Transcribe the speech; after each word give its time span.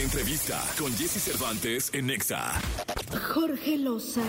Entrevista 0.00 0.58
con 0.78 0.90
Jesse 0.96 1.20
Cervantes 1.20 1.90
en 1.92 2.06
Nexa. 2.06 2.58
Jorge 3.34 3.76
Loza, 3.76 4.22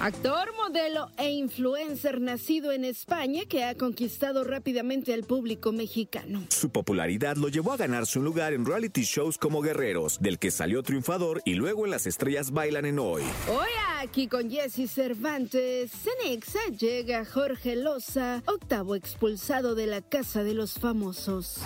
actor, 0.00 0.54
modelo 0.56 1.10
e 1.18 1.30
influencer 1.32 2.18
nacido 2.18 2.72
en 2.72 2.86
España 2.86 3.42
que 3.46 3.62
ha 3.62 3.74
conquistado 3.74 4.42
rápidamente 4.42 5.12
al 5.12 5.24
público 5.24 5.70
mexicano. 5.70 6.42
Su 6.48 6.70
popularidad 6.70 7.36
lo 7.36 7.48
llevó 7.48 7.74
a 7.74 7.76
ganarse 7.76 8.18
un 8.18 8.24
lugar 8.24 8.54
en 8.54 8.64
reality 8.64 9.02
shows 9.02 9.36
como 9.36 9.60
Guerreros, 9.60 10.18
del 10.18 10.38
que 10.38 10.50
salió 10.50 10.82
triunfador 10.82 11.42
y 11.44 11.54
luego 11.54 11.84
en 11.84 11.90
Las 11.90 12.06
Estrellas 12.06 12.50
Bailan 12.50 12.86
en 12.86 12.98
Hoy. 12.98 13.22
Hoy 13.50 13.68
aquí 14.00 14.28
con 14.28 14.50
Jesse 14.50 14.90
Cervantes, 14.90 15.90
Cenexa 15.92 16.60
llega 16.78 17.26
Jorge 17.26 17.76
Loza, 17.76 18.42
octavo 18.46 18.94
expulsado 18.94 19.74
de 19.74 19.88
la 19.88 20.00
Casa 20.00 20.42
de 20.42 20.54
los 20.54 20.78
Famosos. 20.78 21.60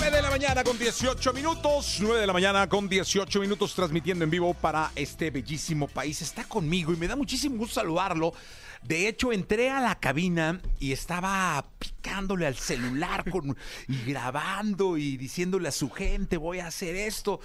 9 0.00 0.16
de 0.16 0.22
la 0.22 0.30
mañana 0.30 0.64
con 0.64 0.78
18 0.78 1.32
minutos, 1.34 1.98
9 2.00 2.20
de 2.22 2.26
la 2.26 2.32
mañana 2.32 2.66
con 2.70 2.88
18 2.88 3.38
minutos 3.38 3.74
transmitiendo 3.74 4.24
en 4.24 4.30
vivo 4.30 4.54
para 4.54 4.90
este 4.96 5.30
bellísimo 5.30 5.88
país. 5.88 6.22
Está 6.22 6.44
conmigo 6.44 6.94
y 6.94 6.96
me 6.96 7.06
da 7.06 7.16
muchísimo 7.16 7.58
gusto 7.58 7.74
saludarlo. 7.74 8.32
De 8.82 9.08
hecho, 9.08 9.30
entré 9.30 9.68
a 9.68 9.78
la 9.78 10.00
cabina 10.00 10.58
y 10.78 10.92
estaba 10.92 11.66
picándole 11.78 12.46
al 12.46 12.56
celular 12.56 13.30
con, 13.30 13.54
y 13.88 14.10
grabando 14.10 14.96
y 14.96 15.18
diciéndole 15.18 15.68
a 15.68 15.72
su 15.72 15.90
gente, 15.90 16.38
voy 16.38 16.60
a 16.60 16.68
hacer 16.68 16.96
esto. 16.96 17.40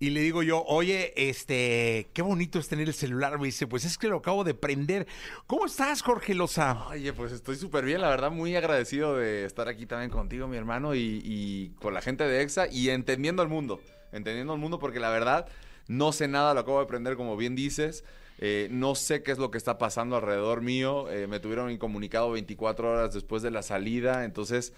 Y 0.00 0.10
le 0.10 0.20
digo 0.20 0.44
yo, 0.44 0.62
oye, 0.64 1.12
este, 1.16 2.08
qué 2.12 2.22
bonito 2.22 2.60
es 2.60 2.68
tener 2.68 2.86
el 2.86 2.94
celular. 2.94 3.38
Me 3.38 3.46
dice, 3.46 3.66
pues 3.66 3.84
es 3.84 3.98
que 3.98 4.06
lo 4.06 4.18
acabo 4.18 4.44
de 4.44 4.54
prender. 4.54 5.08
¿Cómo 5.46 5.66
estás, 5.66 6.02
Jorge 6.02 6.34
Loza? 6.34 6.86
Oye, 6.88 7.12
pues 7.12 7.32
estoy 7.32 7.56
súper 7.56 7.84
bien, 7.84 8.00
la 8.00 8.08
verdad, 8.08 8.30
muy 8.30 8.54
agradecido 8.54 9.16
de 9.16 9.44
estar 9.44 9.66
aquí 9.68 9.86
también 9.86 10.10
contigo, 10.10 10.46
mi 10.46 10.56
hermano, 10.56 10.94
y, 10.94 11.72
con 11.80 11.94
la 11.94 12.00
gente 12.00 12.24
de 12.24 12.42
EXA 12.42 12.68
y 12.70 12.90
entendiendo 12.90 13.42
el 13.42 13.48
mundo. 13.48 13.80
Entendiendo 14.12 14.54
el 14.54 14.60
mundo 14.60 14.78
porque 14.78 15.00
la 15.00 15.10
verdad 15.10 15.46
no 15.88 16.12
sé 16.12 16.28
nada, 16.28 16.54
lo 16.54 16.60
acabo 16.60 16.78
de 16.78 16.84
aprender 16.84 17.16
como 17.16 17.36
bien 17.36 17.56
dices. 17.56 18.04
Eh, 18.40 18.68
no 18.70 18.94
sé 18.94 19.24
qué 19.24 19.32
es 19.32 19.38
lo 19.38 19.50
que 19.50 19.58
está 19.58 19.78
pasando 19.78 20.14
alrededor 20.16 20.60
mío. 20.60 21.10
Eh, 21.10 21.26
me 21.26 21.40
tuvieron 21.40 21.70
incomunicado 21.70 22.30
24 22.30 22.92
horas 22.92 23.14
después 23.14 23.42
de 23.42 23.50
la 23.50 23.62
salida, 23.62 24.24
entonces 24.24 24.72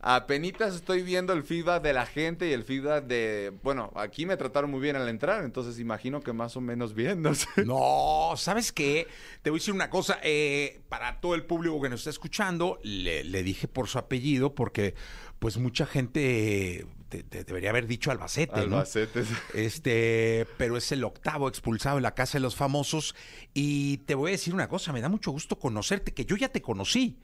Apenitas 0.00 0.74
estoy 0.74 1.02
viendo 1.02 1.32
el 1.32 1.42
feedback 1.42 1.82
de 1.82 1.92
la 1.92 2.06
gente 2.06 2.48
y 2.48 2.52
el 2.52 2.64
feedback 2.64 3.06
de, 3.06 3.52
bueno, 3.62 3.92
aquí 3.96 4.26
me 4.26 4.36
trataron 4.36 4.70
muy 4.70 4.80
bien 4.80 4.94
al 4.94 5.08
entrar, 5.08 5.42
entonces 5.42 5.80
imagino 5.80 6.20
que 6.20 6.32
más 6.32 6.56
o 6.56 6.60
menos 6.60 6.94
bien, 6.94 7.22
no 7.22 7.34
sé. 7.34 7.64
No, 7.64 8.34
¿sabes 8.36 8.72
qué? 8.72 9.08
Te 9.42 9.50
voy 9.50 9.58
a 9.58 9.60
decir 9.60 9.74
una 9.74 9.90
cosa, 9.90 10.18
eh, 10.22 10.80
para 10.88 11.20
todo 11.20 11.34
el 11.34 11.44
público 11.44 11.80
que 11.80 11.88
nos 11.88 12.00
está 12.00 12.10
escuchando, 12.10 12.78
le, 12.82 13.24
dije 13.42 13.68
por 13.68 13.88
su 13.88 13.98
apellido 13.98 14.54
porque 14.54 14.94
pues 15.38 15.56
mucha 15.58 15.86
gente 15.86 16.86
te, 17.08 17.22
debería 17.44 17.70
haber 17.70 17.86
dicho 17.86 18.10
Albacete, 18.10 18.60
Albacete. 18.60 19.24
Este, 19.54 20.46
pero 20.56 20.76
es 20.76 20.92
el 20.92 21.04
octavo 21.04 21.48
expulsado 21.48 21.96
en 21.96 22.02
la 22.02 22.14
casa 22.14 22.38
de 22.38 22.42
los 22.42 22.54
famosos 22.54 23.14
y 23.54 23.98
te 23.98 24.14
voy 24.14 24.30
a 24.30 24.32
decir 24.32 24.54
una 24.54 24.68
cosa, 24.68 24.92
me 24.92 25.00
da 25.00 25.08
mucho 25.08 25.30
gusto 25.30 25.58
conocerte, 25.58 26.12
que 26.12 26.26
yo 26.26 26.36
ya 26.36 26.48
te 26.48 26.62
conocí. 26.62 27.18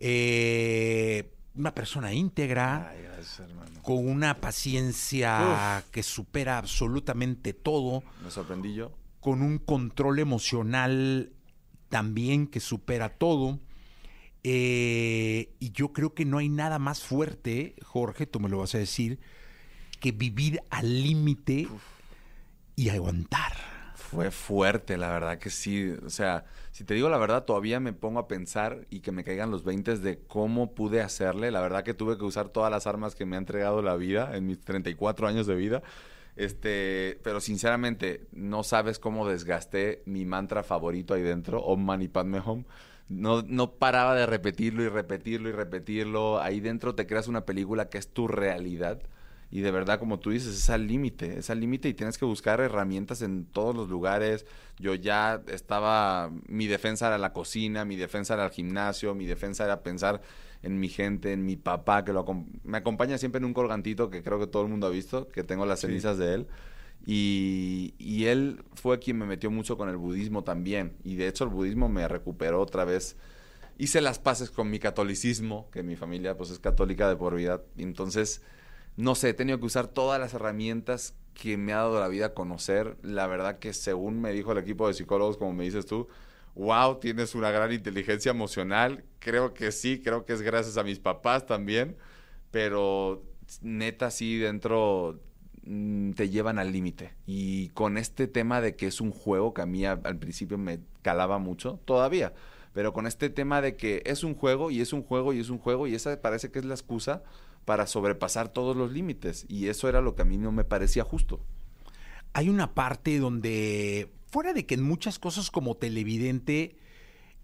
Eh, 0.00 1.30
una 1.58 1.74
persona 1.74 2.12
íntegra, 2.12 2.94
con 3.82 4.08
una 4.08 4.40
paciencia 4.40 5.84
que 5.90 6.02
supera 6.02 6.58
absolutamente 6.58 7.52
todo. 7.52 8.02
Me 8.22 8.30
sorprendí 8.30 8.74
yo. 8.74 8.92
Con 9.20 9.42
un 9.42 9.58
control 9.58 10.20
emocional 10.20 11.32
también 11.88 12.46
que 12.46 12.60
supera 12.60 13.08
todo. 13.08 13.58
Eh, 14.44 15.56
y 15.58 15.72
yo 15.72 15.92
creo 15.92 16.14
que 16.14 16.24
no 16.24 16.38
hay 16.38 16.48
nada 16.48 16.78
más 16.78 17.02
fuerte, 17.02 17.74
Jorge, 17.82 18.26
tú 18.26 18.38
me 18.38 18.48
lo 18.48 18.58
vas 18.58 18.74
a 18.74 18.78
decir, 18.78 19.18
que 20.00 20.12
vivir 20.12 20.62
al 20.70 21.02
límite 21.02 21.66
y 22.76 22.88
aguantar 22.90 23.47
fue 24.10 24.30
fuerte, 24.30 24.96
la 24.96 25.10
verdad 25.10 25.38
que 25.38 25.50
sí. 25.50 25.90
O 26.04 26.08
sea, 26.10 26.44
si 26.72 26.84
te 26.84 26.94
digo 26.94 27.10
la 27.10 27.18
verdad, 27.18 27.44
todavía 27.44 27.78
me 27.78 27.92
pongo 27.92 28.20
a 28.20 28.28
pensar 28.28 28.86
y 28.88 29.00
que 29.00 29.12
me 29.12 29.22
caigan 29.22 29.50
los 29.50 29.64
20 29.64 29.98
de 29.98 30.18
cómo 30.26 30.74
pude 30.74 31.02
hacerle. 31.02 31.50
La 31.50 31.60
verdad 31.60 31.84
que 31.84 31.94
tuve 31.94 32.16
que 32.16 32.24
usar 32.24 32.48
todas 32.48 32.70
las 32.70 32.86
armas 32.86 33.14
que 33.14 33.26
me 33.26 33.36
ha 33.36 33.38
entregado 33.38 33.82
la 33.82 33.96
vida 33.96 34.34
en 34.34 34.46
mis 34.46 34.60
34 34.60 35.28
años 35.28 35.46
de 35.46 35.54
vida. 35.56 35.82
Este, 36.36 37.20
pero 37.22 37.40
sinceramente, 37.40 38.26
no 38.32 38.62
sabes 38.62 38.98
cómo 38.98 39.28
desgasté 39.28 40.02
mi 40.06 40.24
mantra 40.24 40.62
favorito 40.62 41.12
ahí 41.12 41.22
dentro, 41.22 41.60
Om 41.60 41.84
Mani 41.84 42.08
Padme 42.08 42.40
Hum. 42.40 42.64
No, 43.08 43.42
no 43.42 43.72
paraba 43.72 44.14
de 44.14 44.26
repetirlo 44.26 44.82
y 44.82 44.88
repetirlo 44.88 45.48
y 45.48 45.52
repetirlo. 45.52 46.40
Ahí 46.40 46.60
dentro 46.60 46.94
te 46.94 47.06
creas 47.06 47.28
una 47.28 47.44
película 47.44 47.88
que 47.88 47.98
es 47.98 48.08
tu 48.08 48.28
realidad 48.28 49.00
y 49.50 49.62
de 49.62 49.70
verdad, 49.70 49.98
como 49.98 50.18
tú 50.18 50.30
dices, 50.30 50.54
es 50.54 50.68
al 50.68 50.86
límite, 50.86 51.38
es 51.38 51.48
al 51.48 51.60
límite 51.60 51.88
y 51.88 51.94
tienes 51.94 52.18
que 52.18 52.26
buscar 52.26 52.60
herramientas 52.60 53.22
en 53.22 53.46
todos 53.46 53.74
los 53.74 53.88
lugares. 53.88 54.44
Yo 54.78 54.94
ya 54.94 55.42
estaba, 55.46 56.30
mi 56.46 56.66
defensa 56.66 57.06
era 57.06 57.16
la 57.16 57.32
cocina, 57.32 57.86
mi 57.86 57.96
defensa 57.96 58.34
era 58.34 58.44
el 58.44 58.50
gimnasio, 58.50 59.14
mi 59.14 59.24
defensa 59.24 59.64
era 59.64 59.82
pensar 59.82 60.20
en 60.62 60.78
mi 60.78 60.88
gente, 60.90 61.32
en 61.32 61.46
mi 61.46 61.56
papá, 61.56 62.04
que 62.04 62.12
lo, 62.12 62.26
me 62.64 62.76
acompaña 62.76 63.16
siempre 63.16 63.38
en 63.38 63.46
un 63.46 63.54
colgantito 63.54 64.10
que 64.10 64.22
creo 64.22 64.38
que 64.38 64.46
todo 64.46 64.64
el 64.64 64.68
mundo 64.68 64.86
ha 64.86 64.90
visto, 64.90 65.28
que 65.28 65.44
tengo 65.44 65.64
las 65.64 65.80
cenizas 65.80 66.18
de 66.18 66.34
él. 66.34 66.46
Y, 67.06 67.94
y, 67.96 68.26
él 68.26 68.62
fue 68.74 68.98
quien 68.98 69.16
me 69.16 69.24
metió 69.24 69.50
mucho 69.50 69.78
con 69.78 69.88
el 69.88 69.96
budismo 69.96 70.44
también. 70.44 70.92
Y 71.04 71.14
de 71.16 71.26
hecho 71.28 71.44
el 71.44 71.50
budismo 71.50 71.88
me 71.88 72.06
recuperó 72.06 72.60
otra 72.60 72.84
vez. 72.84 73.16
Hice 73.78 74.02
las 74.02 74.18
paces 74.18 74.50
con 74.50 74.68
mi 74.68 74.78
catolicismo, 74.78 75.70
que 75.70 75.82
mi 75.82 75.96
familia 75.96 76.36
pues 76.36 76.50
es 76.50 76.58
católica 76.58 77.08
de 77.08 77.16
por 77.16 77.34
vida. 77.34 77.62
Entonces 77.78 78.42
no 78.98 79.14
sé, 79.14 79.28
he 79.28 79.34
tenido 79.34 79.60
que 79.60 79.66
usar 79.66 79.86
todas 79.86 80.18
las 80.18 80.34
herramientas 80.34 81.14
que 81.32 81.56
me 81.56 81.72
ha 81.72 81.76
dado 81.76 82.00
la 82.00 82.08
vida 82.08 82.26
a 82.26 82.34
conocer. 82.34 82.96
La 83.02 83.28
verdad 83.28 83.60
que 83.60 83.72
según 83.72 84.20
me 84.20 84.32
dijo 84.32 84.50
el 84.50 84.58
equipo 84.58 84.88
de 84.88 84.94
psicólogos, 84.94 85.36
como 85.36 85.52
me 85.52 85.62
dices 85.62 85.86
tú, 85.86 86.08
wow, 86.56 86.98
tienes 86.98 87.36
una 87.36 87.52
gran 87.52 87.72
inteligencia 87.72 88.30
emocional. 88.30 89.04
Creo 89.20 89.54
que 89.54 89.70
sí, 89.70 90.02
creo 90.02 90.24
que 90.24 90.32
es 90.32 90.42
gracias 90.42 90.78
a 90.78 90.82
mis 90.82 90.98
papás 90.98 91.46
también, 91.46 91.96
pero 92.50 93.22
neta 93.62 94.10
sí 94.10 94.36
dentro 94.36 95.20
mm, 95.62 96.14
te 96.14 96.28
llevan 96.28 96.58
al 96.58 96.72
límite. 96.72 97.14
Y 97.24 97.68
con 97.68 97.98
este 97.98 98.26
tema 98.26 98.60
de 98.60 98.74
que 98.74 98.88
es 98.88 99.00
un 99.00 99.12
juego 99.12 99.54
que 99.54 99.62
a 99.62 99.66
mí 99.66 99.86
al 99.86 100.18
principio 100.18 100.58
me 100.58 100.80
calaba 101.02 101.38
mucho, 101.38 101.78
todavía, 101.84 102.32
pero 102.72 102.92
con 102.92 103.06
este 103.06 103.30
tema 103.30 103.62
de 103.62 103.76
que 103.76 104.02
es 104.06 104.24
un 104.24 104.34
juego 104.34 104.72
y 104.72 104.80
es 104.80 104.92
un 104.92 105.04
juego 105.04 105.32
y 105.32 105.38
es 105.38 105.50
un 105.50 105.58
juego 105.58 105.86
y 105.86 105.94
esa 105.94 106.20
parece 106.20 106.50
que 106.50 106.58
es 106.58 106.64
la 106.64 106.74
excusa 106.74 107.22
para 107.64 107.86
sobrepasar 107.86 108.48
todos 108.48 108.76
los 108.76 108.92
límites. 108.92 109.46
Y 109.48 109.68
eso 109.68 109.88
era 109.88 110.00
lo 110.00 110.14
que 110.14 110.22
a 110.22 110.24
mí 110.24 110.38
no 110.38 110.52
me 110.52 110.64
parecía 110.64 111.04
justo. 111.04 111.40
Hay 112.32 112.48
una 112.48 112.74
parte 112.74 113.18
donde, 113.18 114.10
fuera 114.30 114.52
de 114.52 114.66
que 114.66 114.74
en 114.74 114.82
muchas 114.82 115.18
cosas 115.18 115.50
como 115.50 115.76
televidente, 115.76 116.76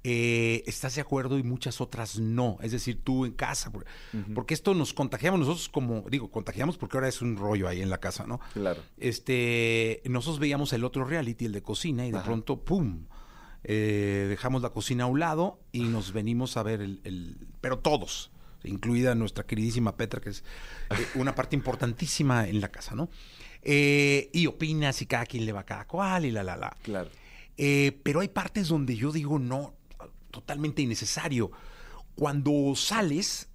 eh, 0.07 0.63
estás 0.67 0.95
de 0.97 1.01
acuerdo 1.01 1.39
y 1.39 1.43
muchas 1.43 1.81
otras 1.81 2.19
no. 2.19 2.59
Es 2.61 2.73
decir, 2.73 3.01
tú 3.03 3.25
en 3.25 3.33
casa, 3.33 3.73
porque 4.35 4.53
esto 4.53 4.75
nos 4.75 4.93
contagiamos 4.93 5.41
nosotros 5.41 5.71
como, 5.71 6.05
digo, 6.11 6.31
contagiamos 6.31 6.77
porque 6.77 6.99
ahora 6.99 7.09
es 7.09 7.23
un 7.23 7.37
rollo 7.37 7.69
ahí 7.69 7.81
en 7.81 7.89
la 7.89 7.99
casa, 7.99 8.27
¿no? 8.27 8.39
Claro. 8.53 8.83
Este, 8.99 10.03
nosotros 10.05 10.39
veíamos 10.39 10.75
el 10.75 10.85
otro 10.85 11.05
reality, 11.05 11.47
el 11.47 11.53
de 11.53 11.63
cocina, 11.63 12.07
y 12.07 12.13
de 12.13 12.21
pronto, 12.21 12.61
¡pum! 12.61 13.07
Eh, 13.67 14.27
dejamos 14.29 14.61
la 14.61 14.69
cocina 14.69 15.05
a 15.05 15.07
un 15.07 15.21
lado 15.21 15.59
y 15.73 15.85
nos 15.85 16.13
venimos 16.13 16.59
a 16.59 16.63
ver 16.63 16.83
el 16.83 17.49
pero 17.63 17.79
todos, 17.79 18.31
incluida 18.65 19.15
nuestra 19.15 19.45
queridísima 19.45 19.97
Petra, 19.97 20.21
que 20.21 20.31
es 20.31 20.45
eh, 20.91 21.07
una 21.15 21.35
parte 21.35 21.57
importantísima 21.57 22.49
en 22.49 22.61
la 22.61 22.69
casa, 22.69 22.95
¿no? 22.95 23.09
Eh, 23.63 24.31
y 24.33 24.47
opinas 24.47 25.01
y 25.03 25.07
cada 25.07 25.25
quien 25.27 25.47
le 25.47 25.53
va 25.53 25.61
a 25.61 25.65
cada 25.65 25.87
cual 25.87 26.27
y 26.27 26.31
la, 26.31 26.43
la, 26.43 26.57
la. 26.57 26.77
Claro. 26.83 27.11
Eh, 27.57 27.99
pero 28.03 28.21
hay 28.21 28.29
partes 28.29 28.69
donde 28.69 28.97
yo 28.97 29.13
digo, 29.13 29.39
no, 29.39 29.75
totalmente 30.31 30.83
innecesario. 30.83 31.51
Cuando 32.15 32.75
sales 32.77 33.49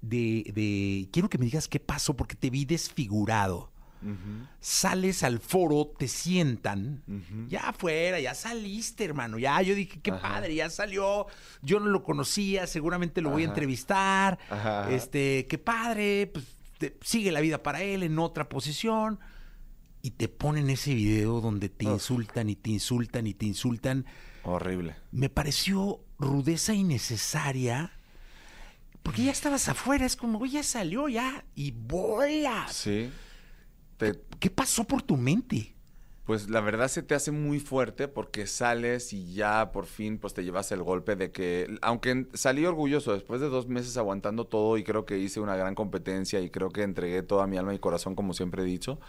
de, 0.00 0.50
de, 0.54 1.08
quiero 1.12 1.28
que 1.28 1.38
me 1.38 1.44
digas 1.44 1.68
qué 1.68 1.80
pasó 1.80 2.16
porque 2.16 2.36
te 2.36 2.50
vi 2.50 2.64
desfigurado. 2.64 3.72
Sales 4.60 5.22
al 5.22 5.40
foro, 5.40 5.92
te 5.98 6.08
sientan, 6.08 7.02
ya 7.48 7.70
afuera, 7.70 8.20
ya 8.20 8.34
saliste, 8.34 9.04
hermano. 9.04 9.38
Ya 9.38 9.60
yo 9.62 9.74
dije, 9.74 10.00
qué 10.00 10.12
padre, 10.12 10.54
ya 10.54 10.70
salió. 10.70 11.26
Yo 11.62 11.80
no 11.80 11.86
lo 11.86 12.02
conocía, 12.02 12.66
seguramente 12.66 13.20
lo 13.20 13.30
voy 13.30 13.42
a 13.42 13.46
entrevistar. 13.46 14.38
Este, 14.90 15.46
qué 15.48 15.58
padre, 15.58 16.30
pues 16.32 16.46
sigue 17.02 17.32
la 17.32 17.40
vida 17.40 17.62
para 17.62 17.82
él 17.82 18.02
en 18.02 18.18
otra 18.18 18.48
posición. 18.48 19.18
Y 20.00 20.12
te 20.12 20.28
ponen 20.28 20.70
ese 20.70 20.94
video 20.94 21.40
donde 21.40 21.68
te 21.68 21.84
insultan 21.84 22.48
y 22.48 22.54
te 22.56 22.70
insultan 22.70 23.26
y 23.26 23.34
te 23.34 23.46
insultan. 23.46 24.06
Horrible. 24.44 24.94
Me 25.10 25.28
pareció 25.28 26.00
rudeza 26.18 26.72
innecesaria. 26.72 27.92
Porque 29.02 29.24
ya 29.24 29.32
estabas 29.32 29.68
afuera, 29.68 30.04
es 30.06 30.16
como, 30.16 30.38
"Uy, 30.38 30.50
ya 30.50 30.62
salió 30.62 31.08
ya 31.08 31.44
y 31.54 31.72
bolas. 31.72 32.72
Sí. 32.74 33.10
¿Qué 34.38 34.50
pasó 34.50 34.84
por 34.84 35.02
tu 35.02 35.16
mente? 35.16 35.74
pues 36.28 36.50
la 36.50 36.60
verdad 36.60 36.88
se 36.88 37.02
te 37.02 37.14
hace 37.14 37.30
muy 37.30 37.58
fuerte 37.58 38.06
porque 38.06 38.46
sales 38.46 39.14
y 39.14 39.32
ya 39.32 39.72
por 39.72 39.86
fin 39.86 40.18
pues 40.18 40.34
te 40.34 40.44
llevas 40.44 40.70
el 40.72 40.82
golpe 40.82 41.16
de 41.16 41.32
que, 41.32 41.78
aunque 41.80 42.26
salí 42.34 42.66
orgulloso 42.66 43.14
después 43.14 43.40
de 43.40 43.48
dos 43.48 43.66
meses 43.66 43.96
aguantando 43.96 44.44
todo 44.44 44.76
y 44.76 44.84
creo 44.84 45.06
que 45.06 45.16
hice 45.16 45.40
una 45.40 45.56
gran 45.56 45.74
competencia 45.74 46.40
y 46.40 46.50
creo 46.50 46.68
que 46.68 46.82
entregué 46.82 47.22
toda 47.22 47.46
mi 47.46 47.56
alma 47.56 47.72
y 47.72 47.78
corazón 47.78 48.14
como 48.14 48.34
siempre 48.34 48.62
he 48.62 48.66
dicho, 48.66 49.00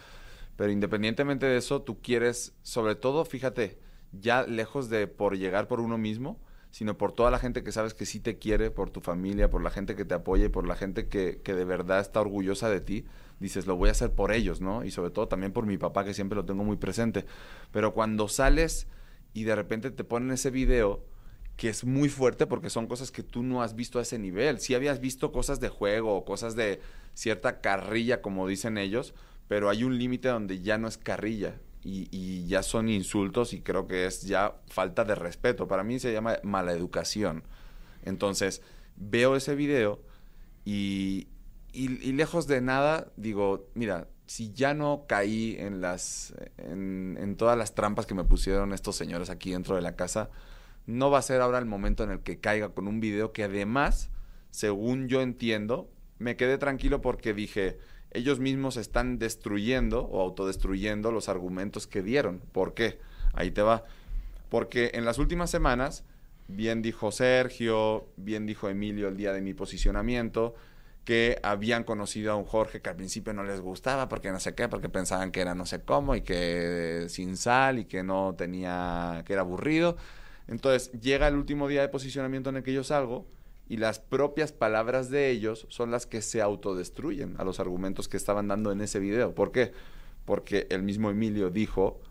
pero 0.56 0.72
independientemente 0.72 1.46
de 1.46 1.58
eso, 1.58 1.82
tú 1.82 2.00
quieres, 2.02 2.54
sobre 2.64 2.96
todo, 2.96 3.26
fíjate, 3.26 3.80
ya 4.14 4.44
lejos 4.44 4.90
de 4.90 5.08
por 5.08 5.38
llegar 5.38 5.68
por 5.68 5.82
uno 5.82 5.98
mismo, 5.98 6.40
sino 6.72 6.98
por 6.98 7.12
toda 7.12 7.32
la 7.32 7.40
gente 7.40 7.64
que 7.64 7.72
sabes 7.72 7.94
que 7.94 8.06
sí 8.06 8.20
te 8.20 8.38
quiere, 8.38 8.72
por 8.72 8.90
tu 8.90 9.02
familia, 9.02 9.50
por 9.50 9.64
la 9.64 9.70
gente 9.70 9.96
que 9.96 10.06
te 10.06 10.14
apoya 10.14 10.46
y 10.46 10.50
por 10.50 10.68
la 10.68 10.76
gente 10.76 11.08
que, 11.08 11.42
que 11.44 11.56
de 11.56 11.66
verdad 11.66 12.00
está 12.00 12.22
orgullosa 12.22 12.70
de 12.70 12.82
ti, 12.82 13.06
dices, 13.40 13.66
lo 13.66 13.76
voy 13.76 13.90
a 13.90 13.94
hacer 13.94 14.12
por 14.12 14.32
ellos, 14.32 14.62
¿no? 14.62 14.84
Y 14.84 14.92
sobre 14.92 15.12
todo 15.12 15.28
también 15.28 15.52
por 15.52 15.66
mi 15.66 15.78
papá, 15.78 16.04
que 16.06 16.14
siempre 16.14 16.36
lo 16.36 16.46
tengo 16.46 16.64
muy 16.64 16.78
presente. 16.78 17.26
Pero 17.72 17.94
cuando 17.94 18.28
sales 18.28 18.88
y 19.34 19.44
de 19.44 19.56
repente 19.56 19.92
te 19.92 20.04
ponen 20.04 20.32
ese 20.32 20.52
video, 20.52 21.04
que 21.56 21.70
es 21.70 21.84
muy 21.84 22.08
fuerte 22.08 22.48
porque 22.48 22.70
son 22.70 22.88
cosas 22.88 23.12
que 23.12 23.22
tú 23.22 23.44
no 23.44 23.62
has 23.62 23.76
visto 23.76 24.00
a 24.00 24.04
ese 24.04 24.18
nivel. 24.18 24.60
Sí 24.60 24.76
habías 24.76 25.02
visto 25.02 25.34
cosas 25.34 25.60
de 25.60 25.68
juego 25.68 26.24
cosas 26.24 26.56
de 26.56 26.80
cierta 27.14 27.60
carrilla, 27.60 28.22
como 28.22 28.48
dicen 28.48 28.78
ellos, 28.78 29.14
pero 29.50 29.70
hay 29.70 29.84
un 29.84 29.98
límite 29.98 30.30
donde 30.30 30.62
ya 30.62 30.78
no 30.78 30.88
es 30.88 30.98
carrilla 30.98 31.60
y, 31.84 32.46
ya 32.48 32.64
son 32.64 32.90
insultos 32.90 33.54
y 33.54 33.62
creo 33.62 33.88
que 33.88 34.06
es 34.06 34.24
ya 34.24 34.56
falta 34.68 35.06
de 35.06 35.16
respeto. 35.16 35.68
Para 35.68 35.84
mí 35.84 36.00
se 36.00 36.12
llama 36.12 36.38
mala 36.44 36.74
educación. 36.74 37.44
Entonces, 38.04 38.62
veo 38.96 39.36
ese 39.36 39.56
video 39.56 40.02
y, 40.66 41.28
lejos 41.74 42.48
de 42.48 42.62
nada 42.62 43.12
digo, 43.16 43.70
mira, 43.76 44.08
si 44.26 44.52
ya 44.52 44.74
no 44.74 45.06
caí 45.08 45.56
en 45.58 45.82
las 45.82 46.36
en 46.58 47.36
todas 47.38 47.58
las 47.58 47.74
trampas 47.74 48.06
que 48.06 48.14
me 48.14 48.24
pusieron 48.24 48.74
estos 48.74 48.96
señores 48.96 49.30
aquí 49.30 49.52
dentro 49.52 49.76
de 49.76 49.82
la 49.82 49.96
casa, 49.96 50.30
no 50.86 51.12
va 51.12 51.20
a 51.20 51.24
ser 51.24 51.42
ahora 51.42 51.60
el 51.60 51.66
momento 51.66 52.04
en 52.04 52.12
el 52.12 52.22
que 52.22 52.40
caiga 52.40 52.70
con 52.70 52.88
un 52.88 53.00
video 53.00 53.32
que 53.32 53.44
además, 53.44 54.10
según 54.50 55.08
yo 55.08 55.22
entiendo, 55.22 55.90
me 56.18 56.36
quedé 56.36 56.58
tranquilo 56.58 57.02
porque 57.02 57.34
dije, 57.34 57.78
ellos 58.12 58.40
mismos 58.40 58.78
están 58.78 59.20
destruyendo 59.20 60.02
o 60.06 60.22
autodestruyendo 60.22 61.12
los 61.12 61.30
argumentos 61.30 61.88
que 61.88 62.02
dieron. 62.02 62.42
¿Por 62.52 62.74
qué? 62.74 63.00
Ahí 63.34 63.52
te 63.52 63.62
va. 63.62 63.86
Porque 64.50 64.92
en 64.94 65.06
las 65.06 65.20
últimas 65.20 65.52
semanas, 65.52 66.04
bien 66.48 66.82
dijo 66.82 67.12
Sergio, 67.12 68.08
bien 68.18 68.46
dijo 68.46 68.70
Emilio 68.70 69.08
el 69.08 69.18
día 69.18 69.32
de 69.32 69.42
mi 69.42 69.54
posicionamiento, 69.54 70.56
que 71.06 71.40
habían 71.44 71.84
conocido 71.84 72.32
a 72.32 72.36
un 72.36 72.46
Jorge 72.46 72.82
que 72.82 72.90
al 72.90 72.96
principio 72.96 73.34
no 73.34 73.44
les 73.44 73.62
gustaba 73.62 74.10
porque 74.10 74.32
no 74.32 74.40
sé 74.40 74.54
qué, 74.54 74.68
porque 74.68 74.90
pensaban 74.90 75.32
que 75.32 75.42
era 75.42 75.56
no 75.56 75.66
sé 75.66 75.82
cómo 75.82 76.16
y 76.16 76.22
que 76.22 77.06
sin 77.10 77.38
sal 77.38 77.80
y 77.80 77.86
que 77.86 78.04
no 78.04 78.36
tenía, 78.38 79.24
que 79.26 79.34
era 79.34 79.42
aburrido. 79.42 79.98
Entonces 80.48 80.92
llega 81.00 81.28
el 81.28 81.36
último 81.36 81.68
día 81.68 81.82
de 81.82 81.90
posicionamiento 81.90 82.50
en 82.50 82.58
el 82.58 82.64
que 82.64 82.74
yo 82.74 82.84
salgo 82.84 83.26
y 83.70 83.78
las 83.78 84.00
propias 84.00 84.52
palabras 84.52 85.12
de 85.12 85.30
ellos 85.30 85.68
son 85.70 85.92
las 85.92 86.08
que 86.08 86.24
se 86.24 86.42
autodestruyen 86.42 87.36
a 87.38 87.44
los 87.44 87.60
argumentos 87.60 88.10
que 88.10 88.18
estaban 88.18 88.48
dando 88.48 88.72
en 88.72 88.82
ese 88.82 89.00
video. 89.00 89.36
¿Por 89.36 89.52
qué? 89.52 89.72
Porque 90.26 90.66
el 90.72 90.82
mismo 90.82 91.12
Emilio 91.12 91.52
dijo 91.52 92.02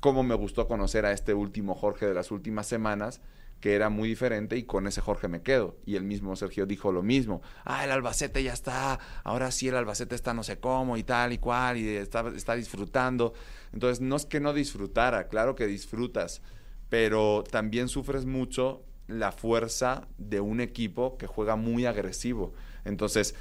cómo 0.00 0.24
me 0.24 0.34
gustó 0.34 0.66
conocer 0.66 1.06
a 1.06 1.12
este 1.12 1.34
último 1.34 1.76
Jorge 1.76 2.06
de 2.06 2.14
las 2.14 2.32
últimas 2.32 2.66
semanas, 2.66 3.20
que 3.60 3.74
era 3.74 3.90
muy 3.90 4.08
diferente 4.08 4.56
y 4.56 4.64
con 4.64 4.88
ese 4.88 5.00
Jorge 5.00 5.28
me 5.28 5.40
quedo. 5.40 5.76
Y 5.86 5.94
el 5.94 6.02
mismo 6.02 6.34
Sergio 6.34 6.66
dijo 6.66 6.90
lo 6.90 7.04
mismo. 7.04 7.42
Ah, 7.64 7.84
el 7.84 7.92
Albacete 7.92 8.42
ya 8.42 8.52
está, 8.52 8.98
ahora 9.22 9.52
sí 9.52 9.68
el 9.68 9.76
Albacete 9.76 10.16
está 10.16 10.34
no 10.34 10.42
sé 10.42 10.58
cómo 10.58 10.96
y 10.96 11.04
tal 11.04 11.32
y 11.32 11.38
cual 11.38 11.76
y 11.76 11.88
está, 11.90 12.28
está 12.34 12.56
disfrutando. 12.56 13.34
Entonces, 13.72 14.00
no 14.00 14.16
es 14.16 14.26
que 14.26 14.40
no 14.40 14.52
disfrutara, 14.52 15.28
claro 15.28 15.54
que 15.54 15.68
disfrutas, 15.68 16.42
pero 16.88 17.44
también 17.48 17.88
sufres 17.88 18.26
mucho 18.26 18.82
la 19.08 19.32
fuerza 19.32 20.08
de 20.18 20.40
un 20.40 20.60
equipo 20.60 21.16
que 21.18 21.26
juega 21.26 21.56
muy 21.56 21.86
agresivo. 21.86 22.52
Entonces, 22.84 23.34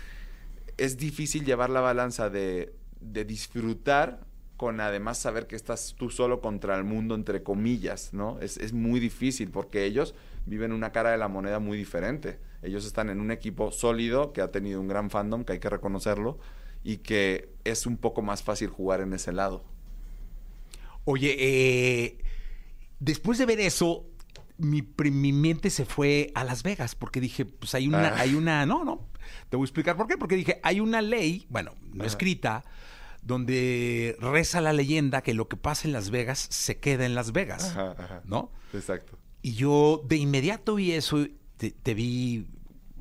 es 0.77 0.97
difícil 0.97 1.45
llevar 1.45 1.69
la 1.69 1.81
balanza 1.81 2.29
de, 2.29 2.73
de 2.99 3.25
disfrutar 3.25 4.25
con 4.57 4.79
además 4.79 5.17
saber 5.17 5.47
que 5.47 5.55
estás 5.55 5.95
tú 5.97 6.09
solo 6.09 6.39
contra 6.39 6.77
el 6.77 6.83
mundo, 6.83 7.15
entre 7.15 7.43
comillas, 7.43 8.13
¿no? 8.13 8.39
Es, 8.39 8.57
es 8.57 8.71
muy 8.71 8.99
difícil 8.99 9.49
porque 9.51 9.83
ellos 9.83 10.15
viven 10.45 10.71
una 10.71 10.91
cara 10.91 11.11
de 11.11 11.17
la 11.17 11.27
moneda 11.27 11.59
muy 11.59 11.77
diferente. 11.77 12.39
Ellos 12.61 12.85
están 12.85 13.09
en 13.09 13.19
un 13.19 13.31
equipo 13.31 13.71
sólido 13.71 14.31
que 14.31 14.41
ha 14.41 14.51
tenido 14.51 14.79
un 14.79 14.87
gran 14.87 15.09
fandom, 15.09 15.43
que 15.43 15.53
hay 15.53 15.59
que 15.59 15.69
reconocerlo, 15.69 16.39
y 16.83 16.97
que 16.97 17.49
es 17.63 17.85
un 17.85 17.97
poco 17.97 18.21
más 18.21 18.43
fácil 18.43 18.69
jugar 18.69 19.01
en 19.01 19.13
ese 19.13 19.33
lado. 19.33 19.63
Oye, 21.03 21.35
eh, 21.37 22.17
después 22.99 23.37
de 23.37 23.45
ver 23.45 23.59
eso, 23.59 24.05
mi, 24.57 24.81
mi 25.11 25.33
mente 25.33 25.69
se 25.69 25.85
fue 25.85 26.31
a 26.35 26.43
Las 26.43 26.63
Vegas 26.63 26.95
porque 26.95 27.19
dije, 27.21 27.45
pues 27.45 27.75
hay 27.75 27.87
una, 27.87 28.09
Ah. 28.09 28.19
hay 28.19 28.35
una, 28.35 28.65
no, 28.65 28.83
no, 28.85 29.07
te 29.49 29.57
voy 29.57 29.63
a 29.63 29.67
explicar 29.67 29.97
por 29.97 30.07
qué, 30.07 30.17
porque 30.17 30.35
dije, 30.35 30.59
hay 30.63 30.79
una 30.79 31.01
ley, 31.01 31.45
bueno, 31.49 31.73
no 31.93 32.03
Ajá. 32.03 32.07
escrita, 32.07 32.63
donde 33.21 34.15
reza 34.19 34.61
la 34.61 34.71
leyenda 34.73 35.21
que 35.23 35.33
lo 35.33 35.47
que 35.47 35.57
pasa 35.57 35.87
en 35.87 35.93
Las 35.93 36.09
Vegas 36.11 36.47
se 36.51 36.77
queda 36.77 37.05
en 37.05 37.15
Las 37.15 37.31
Vegas, 37.31 37.75
¿no? 38.25 38.51
Exacto. 38.73 39.17
Y 39.41 39.53
yo 39.53 40.03
de 40.07 40.17
inmediato 40.17 40.75
vi 40.75 40.91
eso, 40.91 41.25
te, 41.57 41.71
te 41.71 41.93
vi 41.93 42.47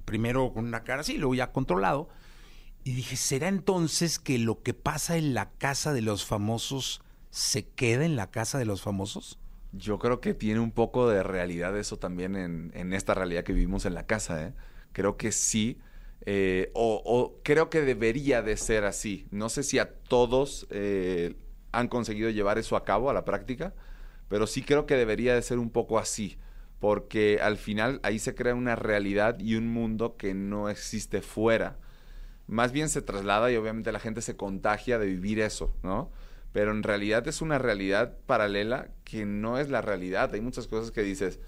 primero 0.05 0.53
con 0.53 0.65
una 0.67 0.83
cara 0.85 1.01
así, 1.03 1.17
luego 1.19 1.35
ya 1.35 1.53
controlado, 1.53 2.09
y 2.85 2.93
dije, 2.95 3.17
¿será 3.17 3.49
entonces 3.49 4.19
que 4.19 4.39
lo 4.39 4.63
que 4.63 4.75
pasa 4.75 5.17
en 5.17 5.35
la 5.35 5.51
casa 5.53 5.93
de 5.93 6.03
los 6.03 6.25
famosos 6.25 7.01
se 7.31 7.67
queda 7.69 8.05
en 8.05 8.17
la 8.17 8.31
casa 8.31 8.59
de 8.59 8.65
los 8.67 8.83
famosos? 8.83 9.39
Yo 9.77 9.99
creo 9.99 10.21
que 10.21 10.35
tiene 10.35 10.61
un 10.61 10.71
poco 10.73 11.09
de 11.09 11.23
realidad 11.23 11.77
eso 11.77 11.99
también 11.99 12.37
en, 12.37 12.93
esta 12.93 13.15
realidad 13.15 13.45
que 13.45 13.53
vivimos 13.53 13.87
en 13.87 13.95
la 13.95 14.07
casa, 14.07 14.47
¿eh? 14.47 14.53
Creo 14.93 15.17
que 15.17 15.33
sí, 15.33 15.79
eh, 16.27 16.71
o, 16.75 17.03
o 17.05 17.41
creo 17.43 17.71
que 17.71 17.81
debería 17.81 18.43
de 18.43 18.57
ser 18.57 18.85
así. 18.85 19.27
No 19.31 19.49
sé 19.49 19.63
si 19.63 19.79
a 19.79 19.93
todos 19.93 20.67
eh, 20.71 21.35
han 21.73 21.89
conseguido 21.89 22.31
llevar 22.31 22.59
eso 22.59 22.77
a 22.77 22.85
cabo, 22.85 23.11
a 23.11 23.15
la 23.15 23.25
práctica, 23.25 23.75
pero 24.29 24.47
sí 24.47 24.63
creo 24.63 24.87
que 24.87 24.97
debería 24.97 25.35
de 25.35 25.43
ser 25.43 25.59
un 25.59 25.71
poco 25.71 25.99
así, 25.99 26.39
porque 26.81 27.41
al 27.43 27.57
final 27.57 28.01
ahí 28.03 28.19
se 28.19 28.35
crea 28.35 28.55
una 28.55 28.77
realidad 28.77 29.39
y 29.39 29.57
un 29.57 29.69
mundo 29.69 30.17
que 30.17 30.35
no 30.35 30.69
existe 30.69 31.21
fuera. 31.21 31.79
Más 32.47 32.73
bien 32.73 32.89
se 32.89 33.03
traslada 33.03 33.51
y 33.51 33.57
obviamente 33.57 33.93
la 33.93 34.01
gente 34.01 34.21
se 34.23 34.37
contagia 34.37 34.99
de 34.99 35.07
vivir 35.07 35.41
eso, 35.41 35.75
¿no? 35.83 36.11
Pero 36.55 36.71
en 36.71 36.85
realidad 36.85 37.27
es 37.27 37.43
una 37.43 37.59
realidad 37.59 38.17
paralela 38.27 38.87
que 39.03 39.27
no 39.27 39.59
es 39.59 39.69
la 39.71 39.83
realidad. 39.83 40.33
Hay 40.35 40.41
muchas 40.41 40.69
cosas 40.69 40.93
que 40.93 41.03
dices, 41.03 41.41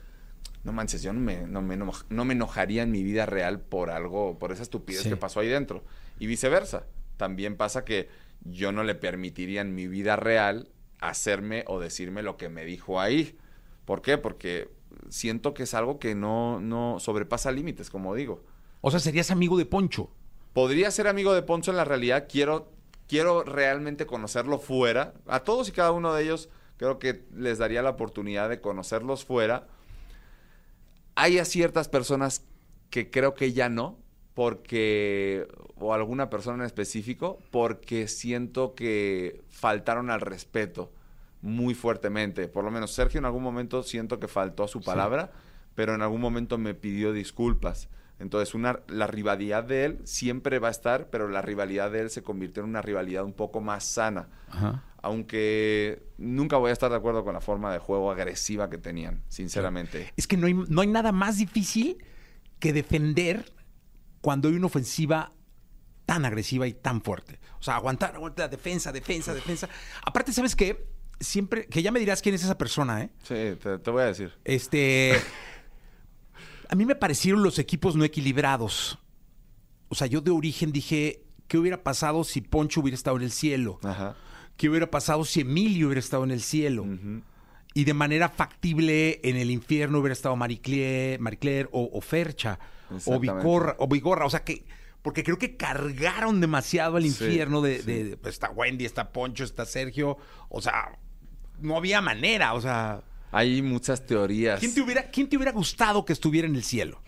no 0.64 0.72
manches, 0.72 1.00
yo 1.00 1.12
no 1.12 1.20
me, 1.20 1.46
no 1.46 1.62
me, 1.62 1.76
no 1.76 2.24
me 2.24 2.32
enojaría 2.34 2.82
en 2.82 2.90
mi 2.90 3.04
vida 3.04 3.24
real 3.24 3.60
por 3.60 3.90
algo, 3.90 4.36
por 4.40 4.50
esa 4.50 4.64
estupidez 4.64 5.02
Sí. 5.04 5.08
que 5.10 5.16
pasó 5.16 5.38
ahí 5.38 5.46
dentro. 5.48 5.84
Y 6.18 6.26
viceversa. 6.26 6.86
También 7.18 7.56
pasa 7.56 7.84
que 7.84 8.08
yo 8.42 8.72
no 8.72 8.82
le 8.82 8.96
permitiría 8.96 9.60
en 9.60 9.76
mi 9.76 9.86
vida 9.86 10.16
real 10.16 10.70
hacerme 10.98 11.62
o 11.68 11.78
decirme 11.78 12.24
lo 12.24 12.36
que 12.36 12.48
me 12.48 12.64
dijo 12.64 13.00
ahí. 13.00 13.38
¿Por 13.84 14.02
qué? 14.02 14.18
Porque 14.18 14.70
siento 15.08 15.54
que 15.54 15.62
es 15.62 15.74
algo 15.74 16.00
que 16.00 16.16
no, 16.16 16.58
no 16.58 16.98
sobrepasa 16.98 17.52
límites, 17.52 17.90
como 17.90 18.12
digo. 18.16 18.42
O 18.80 18.90
sea, 18.90 18.98
serías 18.98 19.30
amigo 19.30 19.56
de 19.56 19.66
Poncho. 19.66 20.10
Podría 20.52 20.90
ser 20.90 21.06
amigo 21.06 21.32
de 21.32 21.42
Poncho 21.42 21.70
en 21.70 21.76
la 21.76 21.84
realidad. 21.84 22.26
Quiero, 22.28 22.72
quiero 23.08 23.42
realmente 23.42 24.06
conocerlo 24.06 24.58
fuera. 24.58 25.14
A 25.26 25.40
todos 25.40 25.68
y 25.68 25.72
cada 25.72 25.92
uno 25.92 26.14
de 26.14 26.24
ellos 26.24 26.48
creo 26.76 26.98
que 26.98 27.24
les 27.34 27.58
daría 27.58 27.82
la 27.82 27.90
oportunidad 27.90 28.48
de 28.48 28.60
conocerlos 28.60 29.24
fuera. 29.24 29.66
Hay 31.14 31.38
a 31.38 31.44
ciertas 31.44 31.88
personas 31.88 32.44
que 32.90 33.10
creo 33.10 33.34
que 33.34 33.52
ya 33.52 33.68
no, 33.68 33.98
porque, 34.34 35.48
o 35.76 35.94
alguna 35.94 36.28
persona 36.28 36.58
en 36.58 36.66
específico, 36.66 37.38
porque 37.50 38.06
siento 38.06 38.74
que 38.74 39.42
faltaron 39.48 40.10
al 40.10 40.20
respeto 40.20 40.92
muy 41.40 41.74
fuertemente. 41.74 42.48
Por 42.48 42.64
lo 42.64 42.70
menos 42.70 42.92
Sergio 42.92 43.18
en 43.18 43.24
algún 43.24 43.42
momento 43.42 43.82
siento 43.82 44.20
que 44.20 44.28
faltó 44.28 44.64
a 44.64 44.68
su 44.68 44.82
palabra, 44.82 45.32
pero 45.74 45.94
en 45.94 46.02
algún 46.02 46.20
momento 46.20 46.58
me 46.58 46.74
pidió 46.74 47.12
disculpas. 47.12 47.88
Entonces, 48.18 48.54
una, 48.54 48.80
la 48.88 49.06
rivalidad 49.06 49.64
de 49.64 49.84
él 49.84 50.00
siempre 50.04 50.58
va 50.58 50.68
a 50.68 50.70
estar, 50.70 51.10
pero 51.10 51.28
la 51.28 51.42
rivalidad 51.42 51.90
de 51.90 52.00
él 52.00 52.10
se 52.10 52.22
convirtió 52.22 52.62
en 52.62 52.70
una 52.70 52.82
rivalidad 52.82 53.24
un 53.24 53.34
poco 53.34 53.60
más 53.60 53.84
sana. 53.84 54.28
Aunque 55.02 56.02
nunca 56.16 56.56
voy 56.56 56.70
a 56.70 56.72
estar 56.72 56.90
de 56.90 56.96
acuerdo 56.96 57.24
con 57.24 57.34
la 57.34 57.40
forma 57.40 57.72
de 57.72 57.78
juego 57.78 58.10
agresiva 58.10 58.70
que 58.70 58.78
tenían, 58.78 59.22
sinceramente. 59.28 60.12
Es 60.16 60.26
que 60.26 60.36
no 60.36 60.46
hay, 60.46 60.54
no 60.54 60.80
hay 60.80 60.88
nada 60.88 61.12
más 61.12 61.36
difícil 61.36 62.02
que 62.58 62.72
defender 62.72 63.52
cuando 64.20 64.48
hay 64.48 64.54
una 64.54 64.66
ofensiva 64.66 65.32
tan 66.06 66.24
agresiva 66.24 66.66
y 66.66 66.72
tan 66.72 67.02
fuerte. 67.02 67.38
O 67.60 67.62
sea, 67.62 67.76
aguantar, 67.76 68.14
aguantar, 68.14 68.48
defensa, 68.48 68.92
defensa, 68.92 69.34
defensa. 69.34 69.68
Aparte, 70.04 70.32
¿sabes 70.32 70.56
qué? 70.56 70.96
siempre, 71.20 71.66
que 71.66 71.82
ya 71.82 71.92
me 71.92 72.00
dirás 72.00 72.22
quién 72.22 72.34
es 72.34 72.44
esa 72.44 72.58
persona, 72.58 73.02
¿eh? 73.02 73.10
Sí, 73.22 73.58
te, 73.62 73.78
te 73.78 73.90
voy 73.90 74.02
a 74.02 74.06
decir. 74.06 74.32
Este. 74.44 75.14
A 76.68 76.74
mí 76.74 76.84
me 76.86 76.94
parecieron 76.94 77.42
los 77.42 77.58
equipos 77.58 77.96
no 77.96 78.04
equilibrados. 78.04 78.98
O 79.88 79.94
sea, 79.94 80.06
yo 80.06 80.20
de 80.20 80.30
origen 80.30 80.72
dije, 80.72 81.22
¿qué 81.48 81.58
hubiera 81.58 81.82
pasado 81.82 82.24
si 82.24 82.40
Poncho 82.40 82.80
hubiera 82.80 82.96
estado 82.96 83.16
en 83.16 83.22
el 83.22 83.30
cielo? 83.30 83.78
Ajá. 83.84 84.16
¿Qué 84.56 84.68
hubiera 84.68 84.90
pasado 84.90 85.24
si 85.24 85.40
Emilio 85.42 85.86
hubiera 85.86 86.00
estado 86.00 86.24
en 86.24 86.30
el 86.30 86.40
cielo? 86.42 86.86
Y 87.74 87.84
de 87.84 87.92
manera 87.94 88.28
factible 88.30 89.20
en 89.22 89.36
el 89.36 89.50
infierno 89.50 89.98
hubiera 89.98 90.14
estado 90.14 90.34
Maricler 90.34 91.68
o, 91.72 91.90
o 91.92 92.00
Fercha 92.00 92.58
o. 93.04 93.20
Vigorra, 93.20 93.76
o 93.78 93.86
Vigorra. 93.86 94.24
O 94.24 94.30
sea 94.30 94.44
que, 94.44 94.64
porque 95.02 95.22
creo 95.22 95.36
que 95.38 95.56
cargaron 95.56 96.40
demasiado 96.40 96.96
al 96.96 97.02
Sí, 97.02 97.08
infierno 97.08 97.60
de, 97.60 97.80
sí. 97.82 97.84
de- 97.92 98.16
pues, 98.16 98.34
está 98.34 98.50
Wendy, 98.50 98.86
está 98.86 99.12
Poncho, 99.12 99.44
está 99.44 99.66
Sergio. 99.66 100.16
O 100.48 100.62
sea, 100.62 100.98
no 101.60 101.76
había 101.76 102.00
manera. 102.00 102.54
O 102.54 102.60
sea, 102.62 103.02
Hay 103.36 103.60
muchas 103.60 104.06
teorías. 104.06 104.60
¿quién 104.60 104.72
te 104.72 104.80
hubiera, 104.80 105.10
quién 105.10 105.28
te 105.28 105.36
hubiera 105.36 105.52
gustado 105.52 106.06
que 106.06 106.14
estuviera 106.14 106.48
en 106.48 106.56
el 106.56 106.62
cielo? 106.62 107.02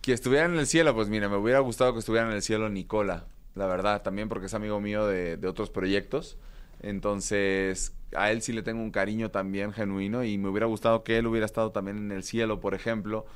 Que 0.00 0.14
estuviera 0.14 0.46
en 0.46 0.56
el 0.56 0.66
cielo, 0.66 0.94
pues 0.94 1.08
mira, 1.08 1.28
me 1.28 1.36
hubiera 1.36 1.58
gustado 1.58 1.92
que 1.92 1.98
estuviera 1.98 2.26
en 2.26 2.32
el 2.32 2.40
cielo 2.40 2.70
Nicola, 2.70 3.26
la 3.54 3.66
verdad, 3.66 4.00
también 4.00 4.30
porque 4.30 4.46
es 4.46 4.54
amigo 4.54 4.80
mío 4.80 5.06
de, 5.06 5.36
de 5.36 5.48
otros 5.48 5.68
proyectos. 5.68 6.38
Entonces, 6.80 7.92
a 8.16 8.30
él 8.30 8.40
sí 8.40 8.54
le 8.54 8.62
tengo 8.62 8.80
un 8.80 8.90
cariño 8.90 9.30
también 9.30 9.70
genuino 9.70 10.24
y 10.24 10.38
me 10.38 10.48
hubiera 10.48 10.64
gustado 10.64 11.04
que 11.04 11.18
él 11.18 11.26
hubiera 11.26 11.44
estado 11.44 11.72
también 11.72 11.98
en 11.98 12.10
el 12.10 12.22
cielo, 12.22 12.58
por 12.58 12.72
ejemplo. 12.72 13.26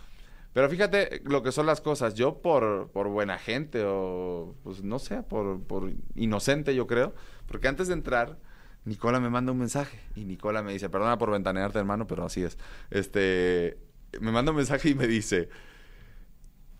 Pero 0.55 0.71
fíjate 0.71 1.21
lo 1.25 1.43
que 1.43 1.53
son 1.53 1.67
las 1.67 1.83
cosas. 1.83 2.15
Yo 2.15 2.41
por, 2.41 2.89
por 2.89 3.09
buena 3.09 3.37
gente 3.39 3.85
o, 3.85 4.55
pues 4.65 4.83
no 4.83 4.99
sé, 4.99 5.23
por, 5.23 5.63
por 5.63 5.93
inocente 6.17 6.75
yo 6.75 6.87
creo. 6.87 7.15
Porque 7.47 7.69
antes 7.69 7.89
de 7.89 7.95
entrar, 7.95 8.39
Nicola 8.85 9.21
me 9.21 9.31
manda 9.31 9.53
un 9.53 9.59
mensaje 9.59 10.01
y 10.17 10.25
Nicola 10.25 10.63
me 10.63 10.73
dice, 10.73 10.89
perdona 10.89 11.19
por 11.19 11.31
ventanearte 11.31 11.79
hermano, 11.79 12.07
pero 12.07 12.25
así 12.25 12.43
es. 12.43 12.59
Este, 12.91 13.79
me 14.21 14.33
manda 14.33 14.53
un 14.53 14.57
mensaje 14.57 14.89
y 14.91 14.95
me 14.95 15.07
dice, 15.07 15.49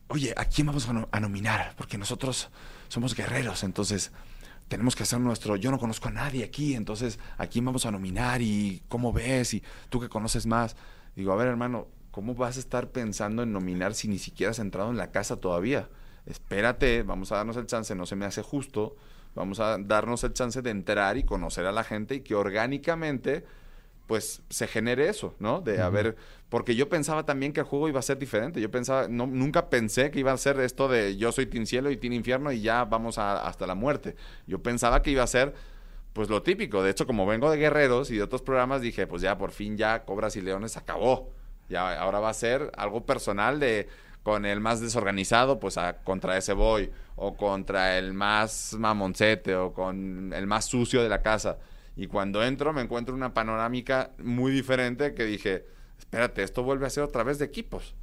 oye, 0.09 0.35
¿a 0.37 0.45
quién 0.47 0.67
vamos 0.67 0.89
a, 0.89 1.09
a 1.11 1.21
nominar? 1.21 1.75
Porque 1.77 1.99
nosotros 1.99 2.51
somos 2.89 3.15
guerreros, 3.15 3.63
entonces 3.63 4.13
tenemos 4.69 4.95
que 4.95 5.03
hacer 5.03 5.19
nuestro, 5.21 5.57
yo 5.57 5.71
no 5.71 5.79
conozco 5.79 6.09
a 6.09 6.13
nadie 6.13 6.45
aquí, 6.45 6.75
entonces 6.75 7.19
¿a 7.39 7.49
quién 7.49 7.65
vamos 7.65 7.87
a 7.87 7.91
nominar? 7.91 8.41
¿Y 8.41 8.83
cómo 8.89 9.13
ves? 9.13 9.55
¿Y 9.55 9.63
tú 9.89 10.01
que 10.01 10.09
conoces 10.09 10.47
más? 10.47 10.77
Digo, 11.17 11.33
a 11.33 11.37
ver 11.37 11.49
hermano, 11.49 11.89
¿cómo 12.13 12.35
vas 12.37 12.57
a 12.57 12.61
estar 12.61 12.91
pensando 12.91 13.43
en 13.43 13.53
nominar 13.53 13.95
si 13.95 14.07
ni 14.07 14.19
siquiera 14.19 14.53
has 14.53 14.61
entrado 14.61 14.91
en 14.91 14.97
la 14.97 15.11
casa 15.11 15.37
todavía? 15.37 15.89
Espérate, 16.25 17.03
vamos 17.03 17.33
a 17.33 17.37
darnos 17.37 17.57
el 17.57 17.67
chance, 17.67 17.95
no 17.97 18.07
se 18.07 18.15
me 18.15 18.27
hace 18.27 18.43
justo, 18.43 18.97
vamos 19.35 19.61
a 19.61 19.79
darnos 19.79 20.25
el 20.25 20.33
chance 20.33 20.63
de 20.63 20.71
entrar 20.71 21.17
y 21.17 21.25
conocer 21.25 21.67
a 21.67 21.73
la 21.73 21.85
gente 21.85 22.17
y 22.17 22.21
que 22.21 22.35
orgánicamente 22.35 23.45
pues 24.07 24.43
se 24.49 24.67
genere 24.67 25.09
eso, 25.09 25.37
¿no? 25.39 25.61
De 25.61 25.81
a 25.81 25.89
ver, 25.89 26.17
porque 26.49 26.75
yo 26.75 26.89
pensaba 26.89 27.25
también 27.25 27.53
que 27.53 27.61
el 27.61 27.67
juego 27.67 27.89
iba 27.89 28.01
a 28.01 28.03
ser 28.03 28.19
diferente. 28.19 28.61
Yo 28.61 28.69
pensaba, 28.69 29.07
no, 29.09 29.29
nunca 29.29 29.71
pensé 29.71 30.11
que 30.11 30.19
iba 30.19 30.33
a 30.33 30.37
ser 30.37 30.59
esto 30.59 30.89
de 30.89 31.17
yo 31.17 31.31
soy 31.31 31.47
Team 31.47 31.65
Cielo 31.65 31.93
y 31.93 31.97
Team 31.97 32.15
Infierno 32.15 32.51
y 32.51 32.61
ya 32.61 32.85
vamos 32.85 33.19
a- 33.19 33.47
hasta 33.47 33.69
la 33.69 33.77
muerte. 33.77 34.17
Yo 34.49 34.61
pensaba 34.61 35.01
que 35.03 35.13
iba 35.13 35.23
a 35.23 35.29
ser, 35.29 35.55
pues 36.13 36.29
lo 36.29 36.43
típico. 36.43 36.83
De 36.83 36.91
hecho, 36.91 37.07
como 37.07 37.25
vengo 37.25 37.49
de 37.53 37.59
Guerreros 37.59 38.11
y 38.11 38.17
de 38.17 38.25
otros 38.25 38.43
programas, 38.43 38.81
dije, 38.81 39.07
pues 39.07 39.23
ya 39.23 39.39
por 39.39 39.53
fin 39.53 39.77
ya 39.77 40.05
Cobras 40.05 40.35
y 40.35 40.41
Leones 40.41 40.77
acabó. 40.77 41.31
Ya 41.69 42.01
ahora 42.01 42.19
va 42.19 42.31
a 42.31 42.35
ser 42.35 42.73
algo 42.77 43.07
personal 43.07 43.61
de 43.61 43.89
con 44.23 44.45
el 44.45 44.61
más 44.61 44.81
desorganizado, 44.81 45.59
pues 45.59 45.77
contra 46.05 46.37
ese 46.37 46.53
voy, 46.53 46.91
o 47.17 47.37
contra 47.37 47.99
el 47.99 48.13
más 48.13 48.75
mamoncete, 48.79 49.57
o 49.57 49.73
con 49.73 50.33
el 50.33 50.47
más 50.47 50.67
sucio 50.67 51.03
de 51.03 51.09
la 51.09 51.23
casa. 51.23 51.59
Y 51.97 52.07
cuando 52.07 52.43
entro 52.43 52.73
me 52.73 52.83
encuentro 52.83 53.15
una 53.15 53.35
panorámica 53.35 54.13
muy 54.23 54.53
diferente 54.53 55.15
que 55.15 55.25
dije, 55.25 55.67
espérate, 55.99 56.43
esto 56.43 56.63
vuelve 56.63 56.87
a 56.87 56.91
ser 56.91 57.05
otra 57.05 57.25
vez 57.25 57.39
de 57.39 57.47
equipos, 57.47 57.95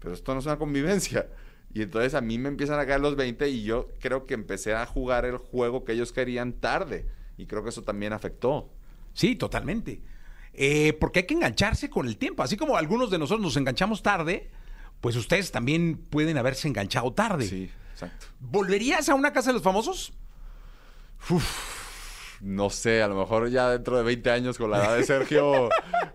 pero 0.00 0.14
esto 0.14 0.32
no 0.32 0.40
es 0.40 0.46
una 0.46 0.58
convivencia. 0.58 1.28
Y 1.72 1.82
entonces 1.82 2.14
a 2.14 2.20
mí 2.20 2.38
me 2.38 2.48
empiezan 2.48 2.80
a 2.80 2.86
caer 2.86 3.00
los 3.00 3.16
20 3.16 3.48
y 3.50 3.62
yo 3.62 3.88
creo 4.00 4.26
que 4.26 4.34
empecé 4.34 4.74
a 4.74 4.86
jugar 4.86 5.24
el 5.24 5.36
juego 5.36 5.84
que 5.84 5.92
ellos 5.92 6.12
querían 6.12 6.54
tarde. 6.54 7.06
Y 7.36 7.46
creo 7.46 7.62
que 7.62 7.68
eso 7.68 7.82
también 7.82 8.12
afectó. 8.12 8.70
Sí, 9.12 9.36
totalmente. 9.36 10.00
Eh, 10.54 10.94
porque 10.94 11.20
hay 11.20 11.26
que 11.26 11.34
engancharse 11.34 11.90
con 11.90 12.06
el 12.06 12.16
tiempo. 12.16 12.42
Así 12.42 12.56
como 12.56 12.76
algunos 12.76 13.10
de 13.10 13.18
nosotros 13.18 13.44
nos 13.44 13.56
enganchamos 13.56 14.02
tarde, 14.02 14.50
pues 15.00 15.16
ustedes 15.16 15.50
también 15.52 15.96
pueden 15.96 16.38
haberse 16.38 16.68
enganchado 16.68 17.12
tarde. 17.12 17.46
Sí, 17.46 17.70
exacto. 17.92 18.26
¿Volverías 18.40 19.08
a 19.08 19.14
una 19.14 19.32
casa 19.32 19.50
de 19.50 19.54
los 19.54 19.62
famosos? 19.62 20.12
No 22.40 22.70
sé, 22.70 23.02
a 23.02 23.08
lo 23.08 23.16
mejor 23.16 23.48
ya 23.50 23.70
dentro 23.70 23.96
de 23.96 24.04
20 24.04 24.30
años 24.30 24.58
con 24.58 24.70
la 24.70 24.78
edad 24.78 24.96
de 24.96 25.04
Sergio 25.04 25.68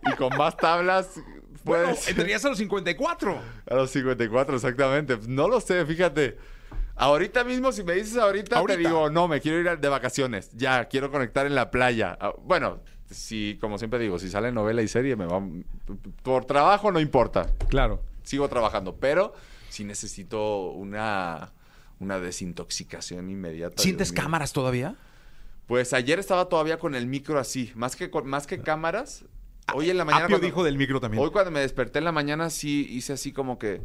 y 0.10 0.16
con 0.16 0.36
más 0.38 0.56
tablas, 0.56 1.20
Bueno, 1.64 1.90
pues... 1.90 2.08
entrarías 2.08 2.44
a 2.46 2.50
los 2.50 2.58
54. 2.58 3.42
A 3.70 3.76
los 3.76 3.90
54, 3.92 4.56
exactamente. 4.56 5.18
No 5.28 5.48
lo 5.50 5.60
sé, 5.60 5.86
fíjate. 5.86 6.38
Ahorita 6.96 7.44
mismo, 7.44 7.72
si 7.72 7.84
me 7.84 7.94
dices 7.94 8.18
ahorita, 8.18 8.60
Ahorita. 8.60 8.78
te 8.78 8.88
digo, 8.88 9.10
no, 9.10 9.28
me 9.28 9.42
quiero 9.42 9.60
ir 9.60 9.80
de 9.80 9.90
vacaciones. 9.90 10.52
Ya, 10.54 10.86
quiero 10.86 11.12
conectar 11.12 11.46
en 11.46 11.56
la 11.56 11.72
playa. 11.72 12.18
Ah, 12.22 12.34
Bueno, 12.44 12.80
si, 13.10 13.58
como 13.60 13.78
siempre 13.78 14.00
digo, 14.00 14.18
si 14.20 14.30
sale 14.30 14.52
novela 14.52 14.82
y 14.82 14.88
serie, 14.88 15.16
me 15.16 15.26
va... 15.26 15.42
Por 16.22 16.46
trabajo 16.46 16.92
no 16.92 17.00
importa. 17.00 17.48
Claro. 17.68 18.02
Sigo 18.24 18.48
trabajando, 18.50 18.96
pero 18.98 19.34
sí 19.70 19.84
necesito 19.84 20.70
una, 20.72 21.52
una 22.00 22.20
desintoxicación 22.20 23.30
inmediata. 23.30 23.82
¿Sientes 23.82 24.12
cámaras 24.12 24.54
todavía? 24.54 24.96
Pues 25.68 25.94
ayer 25.94 26.20
estaba 26.20 26.50
todavía 26.50 26.78
con 26.80 26.96
el 26.96 27.08
micro 27.08 27.40
así. 27.40 27.72
Más 27.76 27.96
que, 27.96 28.10
con- 28.10 28.28
más 28.28 28.48
que 28.48 28.60
cámaras, 28.60 29.26
hoy 29.74 29.90
en 29.90 29.98
la 29.98 30.06
mañana... 30.06 30.26
Apio 30.26 30.36
cuando- 30.38 30.46
dijo 30.48 30.64
del 30.64 30.78
micro 30.78 31.00
también. 31.00 31.24
Hoy 31.24 31.32
cuando 31.32 31.52
me 31.52 31.62
desperté 31.62 32.00
en 32.00 32.06
la 32.06 32.12
mañana 32.12 32.50
sí 32.50 32.86
hice 32.90 33.14
así 33.14 33.32
como 33.32 33.58
que 33.58 33.82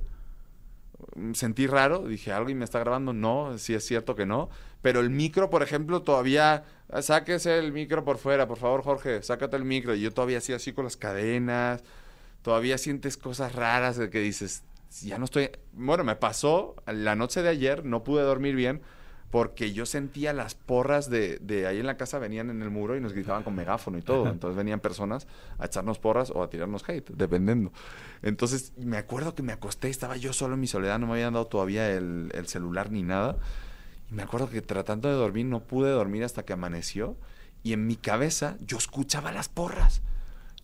mm, 1.15 1.33
sentí 1.35 1.67
raro, 1.67 2.07
dije, 2.07 2.33
¿alguien 2.33 2.59
me 2.59 2.65
está 2.65 2.79
grabando? 2.81 3.13
No, 3.13 3.57
sí 3.59 3.75
es 3.75 3.85
cierto 3.87 4.15
que 4.15 4.27
no, 4.27 4.51
pero 4.83 5.01
el 5.01 5.11
micro, 5.11 5.51
por 5.51 5.63
ejemplo, 5.63 6.03
todavía 6.03 6.65
ah, 6.91 7.03
sáquese 7.03 7.59
el 7.59 7.73
micro 7.73 8.05
por 8.05 8.19
fuera, 8.19 8.47
por 8.49 8.59
favor, 8.59 8.83
Jorge, 8.83 9.23
sácate 9.23 9.57
el 9.57 9.65
micro 9.65 9.95
y 9.95 10.01
yo 10.01 10.13
todavía 10.13 10.39
hacía 10.39 10.57
así 10.57 10.73
con 10.73 10.85
las 10.85 10.97
cadenas. 10.97 11.83
Todavía 12.49 12.79
sientes 12.79 13.19
cosas 13.19 13.55
raras 13.55 13.99
de 13.99 14.09
que 14.09 14.21
dices, 14.21 14.63
ya 15.03 15.19
no 15.19 15.27
estoy, 15.27 15.51
bueno, 15.75 16.03
me 16.03 16.17
pasó 16.17 16.77
la 16.87 17.15
noche 17.15 17.43
de 17.43 17.51
ayer, 17.51 17.85
no 17.85 18.05
pude 18.05 18.23
dormir 18.23 18.55
bien 18.55 18.81
porque 19.31 19.75
yo 19.75 19.85
sentía 19.85 20.33
las 20.33 20.55
porras 20.55 21.11
de, 21.11 21.41
de 21.41 21.67
ahí 21.67 21.79
en 21.79 21.85
la 21.85 21.99
casa 21.99 22.19
venían 22.19 22.49
en 22.49 22.63
el 22.63 22.71
muro 22.71 22.97
y 22.97 23.03
nos 23.03 23.13
gritaban 23.13 23.43
con 23.43 23.55
megáfono 23.55 23.99
y 23.99 24.01
todo. 24.01 24.31
Entonces 24.31 24.57
venían 24.57 24.81
personas 24.81 25.27
a 25.59 25.67
echarnos 25.67 25.99
porras 25.99 26.31
o 26.31 26.43
a 26.43 26.49
tirarnos 26.49 26.89
hate, 26.89 27.11
dependiendo. 27.11 27.71
Entonces 28.23 28.73
me 28.79 28.97
acuerdo 28.97 29.35
que 29.35 29.43
me 29.43 29.53
acosté, 29.53 29.91
estaba 29.91 30.17
yo 30.17 30.33
solo 30.33 30.55
en 30.55 30.61
mi 30.61 30.69
soledad, 30.69 30.99
no 30.99 31.07
me 31.07 31.13
habían 31.13 31.35
dado 31.35 31.49
todavía 31.49 31.91
el, 31.91 32.31
el 32.33 32.49
celular 32.49 32.91
ni 32.91 33.03
nada. 33.03 33.37
Y 34.11 34.15
me 34.15 34.23
acuerdo 34.23 34.49
que 34.49 34.63
tratando 34.63 35.11
de 35.11 35.17
dormir 35.17 35.45
no 35.45 35.61
pude 35.61 35.91
dormir 35.91 36.25
hasta 36.25 36.47
que 36.47 36.55
amaneció. 36.55 37.15
Y 37.63 37.75
en 37.75 37.87
mi 37.87 37.97
cabeza 37.97 38.57
yo 38.65 38.79
escuchaba 38.79 39.33
las 39.33 39.51
porras. 39.51 40.01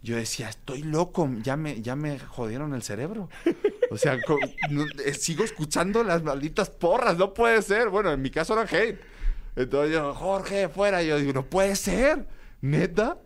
Yo 0.04 0.16
decía, 0.16 0.50
estoy 0.50 0.82
loco, 0.82 1.30
ya 1.42 1.56
me, 1.56 1.80
ya 1.80 1.96
me 1.96 2.18
jodieron 2.18 2.74
el 2.74 2.82
cerebro. 2.82 3.30
O 3.90 3.96
sea, 3.96 4.18
eh, 5.04 5.14
sigo 5.14 5.44
escuchando 5.44 6.04
las 6.04 6.22
malditas 6.22 6.68
porras, 6.68 7.16
no 7.16 7.32
puede 7.32 7.62
ser. 7.62 7.88
Bueno, 7.88 8.12
en 8.12 8.20
mi 8.20 8.28
caso 8.28 8.52
era 8.52 8.68
hate. 8.70 9.00
Entonces 9.56 9.94
yo, 9.94 10.12
Jorge, 10.12 10.68
fuera. 10.68 11.02
Yo 11.02 11.18
digo, 11.18 11.32
no 11.32 11.46
puede 11.46 11.74
ser, 11.74 12.26
neta. 12.60 13.16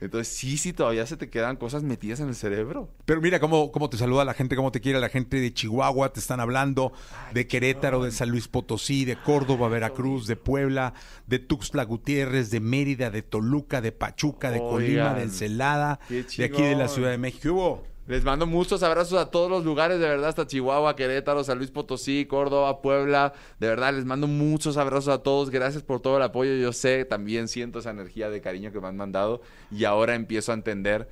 Entonces 0.00 0.34
sí, 0.34 0.56
sí, 0.56 0.72
todavía 0.72 1.06
se 1.06 1.16
te 1.16 1.28
quedan 1.28 1.56
cosas 1.56 1.82
metidas 1.82 2.20
en 2.20 2.28
el 2.28 2.34
cerebro. 2.34 2.88
Pero 3.04 3.20
mira 3.20 3.40
cómo, 3.40 3.70
cómo 3.70 3.90
te 3.90 3.96
saluda 3.96 4.24
la 4.24 4.34
gente, 4.34 4.56
cómo 4.56 4.72
te 4.72 4.80
quiere 4.80 5.00
la 5.00 5.08
gente 5.08 5.40
de 5.40 5.52
Chihuahua, 5.52 6.12
te 6.12 6.20
están 6.20 6.40
hablando 6.40 6.92
de 7.34 7.46
Querétaro, 7.46 8.02
de 8.02 8.10
San 8.10 8.30
Luis 8.30 8.48
Potosí, 8.48 9.04
de 9.04 9.16
Córdoba, 9.16 9.68
Veracruz, 9.68 10.26
de 10.26 10.36
Puebla, 10.36 10.94
de 11.26 11.38
Tuxtla 11.38 11.84
Gutiérrez, 11.84 12.50
de 12.50 12.60
Mérida, 12.60 13.10
de 13.10 13.22
Toluca, 13.22 13.80
de 13.80 13.92
Pachuca, 13.92 14.50
de 14.50 14.58
Colima, 14.58 15.14
de 15.14 15.24
Encelada, 15.24 16.00
de 16.08 16.44
aquí 16.44 16.62
de 16.62 16.76
la. 16.76 16.90
Ciudad 16.90 17.10
de 17.10 17.18
México. 17.18 17.42
¿Qué 17.42 17.50
hubo? 17.50 17.84
Les 18.10 18.24
mando 18.24 18.44
muchos 18.44 18.82
abrazos 18.82 19.20
a 19.20 19.30
todos 19.30 19.48
los 19.48 19.64
lugares, 19.64 20.00
de 20.00 20.08
verdad, 20.08 20.30
hasta 20.30 20.44
Chihuahua, 20.44 20.96
Querétaro, 20.96 21.44
San 21.44 21.58
Luis 21.58 21.70
Potosí, 21.70 22.26
Córdoba, 22.26 22.82
Puebla. 22.82 23.34
De 23.60 23.68
verdad, 23.68 23.94
les 23.94 24.04
mando 24.04 24.26
muchos 24.26 24.76
abrazos 24.78 25.14
a 25.14 25.22
todos. 25.22 25.50
Gracias 25.50 25.84
por 25.84 26.00
todo 26.00 26.16
el 26.16 26.24
apoyo. 26.24 26.56
Yo 26.56 26.72
sé, 26.72 27.04
también 27.04 27.46
siento 27.46 27.78
esa 27.78 27.90
energía 27.90 28.28
de 28.28 28.40
cariño 28.40 28.72
que 28.72 28.80
me 28.80 28.88
han 28.88 28.96
mandado 28.96 29.42
y 29.70 29.84
ahora 29.84 30.16
empiezo 30.16 30.50
a 30.50 30.56
entender 30.56 31.08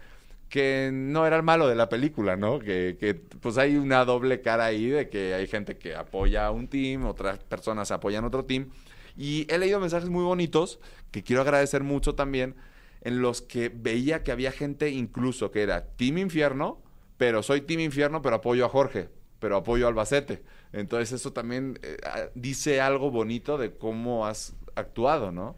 que 0.49 0.91
no 0.93 1.25
era 1.25 1.37
el 1.37 1.45
malo 1.45 1.69
de 1.69 1.77
la 1.77 1.89
película, 1.89 2.37
¿no? 2.37 2.59
Que, 2.59 3.15
pues 3.41 3.59
hay 3.59 3.77
una 3.77 4.05
doble 4.05 4.41
cara 4.41 4.65
ahí 4.65 4.89
de 4.89 5.09
que 5.09 5.35
hay 5.35 5.47
gente 5.47 5.79
que 5.79 5.95
apoya 5.95 6.47
a 6.47 6.51
un 6.51 6.67
team, 6.67 7.07
otras 7.07 7.39
personas 7.45 7.93
apoyan 7.93 8.25
otro 8.25 8.45
team. 8.45 8.71
Y 9.17 9.47
he 9.55 9.59
leído 9.59 9.79
mensajes 9.79 10.11
muy 10.11 10.25
bonitos 10.25 10.81
que 11.13 11.23
quiero 11.23 11.43
agradecer 11.43 11.85
mucho 11.85 12.17
también, 12.17 12.57
en 13.03 13.23
los 13.23 13.41
que 13.41 13.69
veía 13.69 14.25
que 14.25 14.33
había 14.33 14.51
gente 14.51 14.91
incluso 14.91 15.53
que 15.53 15.63
era 15.63 15.87
Team 15.95 16.19
Infierno, 16.19 16.83
pero 17.19 17.43
soy 17.43 17.61
Team 17.61 17.81
Infierno, 17.81 18.23
pero 18.23 18.37
apoyo 18.37 18.65
a 18.65 18.69
Jorge, 18.69 19.11
pero 19.41 19.57
apoyo 19.57 19.85
a 19.85 19.89
Albacete. 19.89 20.43
Entonces 20.73 21.13
eso 21.13 21.33
también 21.33 21.79
eh, 21.83 21.99
ah, 22.07 22.29
dice 22.35 22.81
algo 22.81 23.11
bonito 23.11 23.59
de 23.59 23.77
cómo 23.77 24.27
has 24.27 24.55
actuado, 24.75 25.33
¿no? 25.33 25.57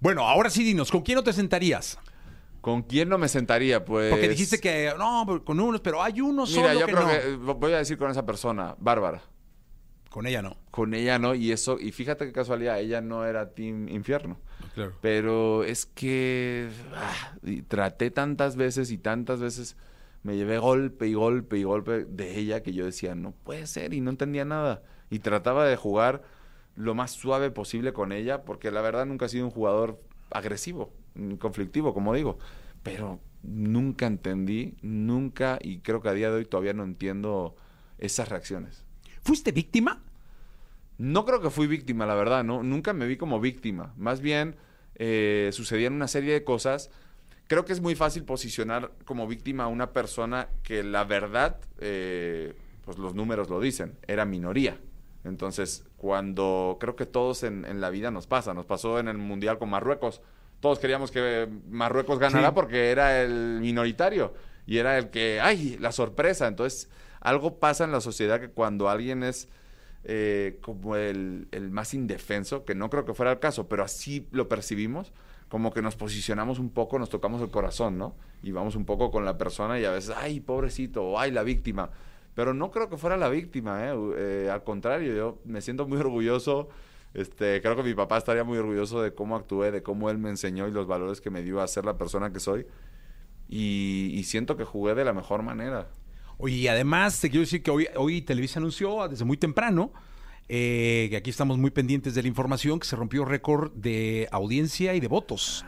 Bueno, 0.00 0.26
ahora 0.26 0.48
sí 0.48 0.64
dinos, 0.64 0.90
¿con 0.90 1.02
quién 1.02 1.16
no 1.16 1.24
te 1.24 1.32
sentarías? 1.32 1.98
¿Con 2.60 2.82
quién 2.82 3.08
no 3.08 3.18
me 3.18 3.28
sentaría? 3.28 3.84
Pues. 3.84 4.10
Porque 4.10 4.28
dijiste 4.28 4.60
que 4.60 4.92
no, 4.96 5.24
pero 5.26 5.44
con 5.44 5.58
unos, 5.58 5.80
pero 5.80 6.00
hay 6.00 6.20
uno 6.20 6.46
solo 6.46 6.68
Mira, 6.68 6.80
yo 6.80 6.86
que 6.86 6.92
creo 6.92 7.04
no. 7.04 7.08
que 7.08 7.16
eh, 7.16 7.36
voy 7.36 7.72
a 7.72 7.78
decir 7.78 7.98
con 7.98 8.10
esa 8.10 8.24
persona, 8.24 8.76
Bárbara. 8.78 9.20
Con 10.08 10.26
ella 10.26 10.42
no. 10.42 10.56
Con 10.70 10.94
ella 10.94 11.18
no, 11.18 11.34
y 11.34 11.50
eso, 11.50 11.78
y 11.80 11.90
fíjate 11.90 12.26
qué 12.26 12.32
casualidad, 12.32 12.78
ella 12.78 13.00
no 13.00 13.24
era 13.24 13.50
Team 13.54 13.88
Infierno. 13.88 14.38
Claro. 14.74 14.92
Pero 15.00 15.64
es 15.64 15.86
que 15.86 16.68
ah, 16.94 17.34
traté 17.66 18.10
tantas 18.10 18.54
veces 18.54 18.92
y 18.92 18.98
tantas 18.98 19.40
veces 19.40 19.76
me 20.22 20.36
llevé 20.36 20.58
golpe 20.58 21.06
y 21.08 21.14
golpe 21.14 21.58
y 21.58 21.64
golpe 21.64 22.04
de 22.04 22.38
ella 22.38 22.62
que 22.62 22.72
yo 22.72 22.84
decía, 22.84 23.14
no 23.14 23.32
puede 23.32 23.66
ser, 23.66 23.94
y 23.94 24.00
no 24.00 24.10
entendía 24.10 24.44
nada. 24.44 24.82
Y 25.10 25.18
trataba 25.18 25.66
de 25.66 25.76
jugar 25.76 26.22
lo 26.76 26.94
más 26.94 27.10
suave 27.10 27.50
posible 27.50 27.92
con 27.92 28.12
ella, 28.12 28.44
porque 28.44 28.70
la 28.70 28.82
verdad 28.82 29.06
nunca 29.06 29.26
he 29.26 29.28
sido 29.28 29.44
un 29.44 29.50
jugador 29.50 30.00
agresivo, 30.30 30.92
conflictivo, 31.38 31.92
como 31.92 32.14
digo. 32.14 32.38
Pero 32.82 33.20
nunca 33.42 34.06
entendí, 34.06 34.76
nunca, 34.82 35.58
y 35.60 35.78
creo 35.78 36.00
que 36.00 36.08
a 36.08 36.14
día 36.14 36.30
de 36.30 36.36
hoy 36.36 36.44
todavía 36.44 36.72
no 36.72 36.84
entiendo 36.84 37.56
esas 37.98 38.28
reacciones. 38.28 38.84
¿Fuiste 39.22 39.52
víctima? 39.52 40.02
No 40.98 41.24
creo 41.24 41.40
que 41.40 41.50
fui 41.50 41.66
víctima, 41.66 42.06
la 42.06 42.14
verdad, 42.14 42.44
¿no? 42.44 42.62
Nunca 42.62 42.92
me 42.92 43.06
vi 43.06 43.16
como 43.16 43.40
víctima. 43.40 43.92
Más 43.96 44.20
bien, 44.20 44.56
eh, 44.94 45.50
sucedían 45.52 45.94
una 45.94 46.08
serie 46.08 46.32
de 46.32 46.44
cosas. 46.44 46.90
Creo 47.48 47.64
que 47.64 47.72
es 47.72 47.80
muy 47.80 47.94
fácil 47.94 48.24
posicionar 48.24 48.92
como 49.04 49.26
víctima 49.26 49.64
a 49.64 49.66
una 49.68 49.92
persona 49.92 50.48
que 50.62 50.82
la 50.82 51.04
verdad, 51.04 51.58
eh, 51.78 52.54
pues 52.84 52.98
los 52.98 53.14
números 53.14 53.50
lo 53.50 53.60
dicen, 53.60 53.98
era 54.06 54.24
minoría. 54.24 54.78
Entonces, 55.24 55.84
cuando 55.96 56.78
creo 56.80 56.96
que 56.96 57.06
todos 57.06 57.42
en, 57.42 57.64
en 57.64 57.80
la 57.80 57.90
vida 57.90 58.10
nos 58.10 58.26
pasa, 58.26 58.54
nos 58.54 58.66
pasó 58.66 58.98
en 58.98 59.08
el 59.08 59.18
Mundial 59.18 59.58
con 59.58 59.70
Marruecos. 59.70 60.20
Todos 60.60 60.78
queríamos 60.78 61.10
que 61.10 61.48
Marruecos 61.70 62.18
ganara 62.18 62.48
Sí. 62.48 62.54
porque 62.54 62.90
era 62.90 63.22
el 63.22 63.58
minoritario 63.60 64.32
y 64.66 64.78
era 64.78 64.96
el 64.98 65.10
que, 65.10 65.40
ay, 65.40 65.76
la 65.80 65.92
sorpresa. 65.92 66.46
Entonces, 66.48 66.88
algo 67.20 67.58
pasa 67.58 67.84
en 67.84 67.92
la 67.92 68.00
sociedad 68.00 68.40
que 68.40 68.48
cuando 68.48 68.88
alguien 68.88 69.22
es 69.22 69.48
eh, 70.04 70.58
como 70.62 70.96
el, 70.96 71.46
el 71.52 71.70
más 71.70 71.94
indefenso, 71.94 72.64
que 72.64 72.74
no 72.74 72.90
creo 72.90 73.04
que 73.04 73.14
fuera 73.14 73.30
el 73.32 73.38
caso, 73.38 73.68
pero 73.68 73.84
así 73.84 74.26
lo 74.32 74.48
percibimos, 74.48 75.12
como 75.52 75.70
que 75.70 75.82
nos 75.82 75.96
posicionamos 75.96 76.58
un 76.58 76.70
poco, 76.70 76.98
nos 76.98 77.10
tocamos 77.10 77.42
el 77.42 77.50
corazón, 77.50 77.98
¿no? 77.98 78.14
Y 78.42 78.52
vamos 78.52 78.74
un 78.74 78.86
poco 78.86 79.10
con 79.10 79.26
la 79.26 79.36
persona 79.36 79.78
y 79.78 79.84
a 79.84 79.90
veces, 79.90 80.14
ay, 80.16 80.40
pobrecito, 80.40 81.04
o 81.04 81.18
ay, 81.18 81.30
la 81.30 81.42
víctima. 81.42 81.90
Pero 82.34 82.54
no 82.54 82.70
creo 82.70 82.88
que 82.88 82.96
fuera 82.96 83.18
la 83.18 83.28
víctima, 83.28 83.86
¿eh? 83.86 83.94
Eh, 84.16 84.50
al 84.50 84.64
contrario, 84.64 85.14
yo 85.14 85.42
me 85.44 85.60
siento 85.60 85.86
muy 85.86 85.98
orgulloso. 85.98 86.70
Este, 87.12 87.60
creo 87.60 87.76
que 87.76 87.82
mi 87.82 87.92
papá 87.92 88.16
estaría 88.16 88.44
muy 88.44 88.56
orgulloso 88.56 89.02
de 89.02 89.12
cómo 89.12 89.36
actué, 89.36 89.70
de 89.70 89.82
cómo 89.82 90.08
él 90.08 90.16
me 90.16 90.30
enseñó 90.30 90.68
y 90.68 90.70
los 90.70 90.86
valores 90.86 91.20
que 91.20 91.28
me 91.28 91.42
dio 91.42 91.60
a 91.60 91.68
ser 91.68 91.84
la 91.84 91.98
persona 91.98 92.32
que 92.32 92.40
soy. 92.40 92.66
Y, 93.46 94.22
siento 94.24 94.56
que 94.56 94.64
jugué 94.64 94.94
de 94.94 95.04
la 95.04 95.12
mejor 95.12 95.42
manera. 95.42 95.88
Oye, 96.38 96.56
y 96.56 96.68
además 96.68 97.20
te 97.20 97.28
quiero 97.28 97.42
decir 97.42 97.62
que 97.62 97.70
hoy, 97.70 97.88
hoy 97.96 98.22
Televisa 98.22 98.58
anunció 98.58 99.06
desde 99.06 99.26
muy 99.26 99.36
temprano 99.36 99.92
eh, 100.48 101.08
que 101.10 101.16
aquí 101.16 101.30
estamos 101.30 101.58
muy 101.58 101.70
pendientes 101.70 102.14
de 102.14 102.22
la 102.22 102.28
información 102.28 102.78
que 102.80 102.86
se 102.86 102.96
rompió 102.96 103.24
récord 103.24 103.72
de 103.72 104.28
audiencia 104.32 104.94
y 104.94 105.00
de 105.00 105.08
votos. 105.08 105.64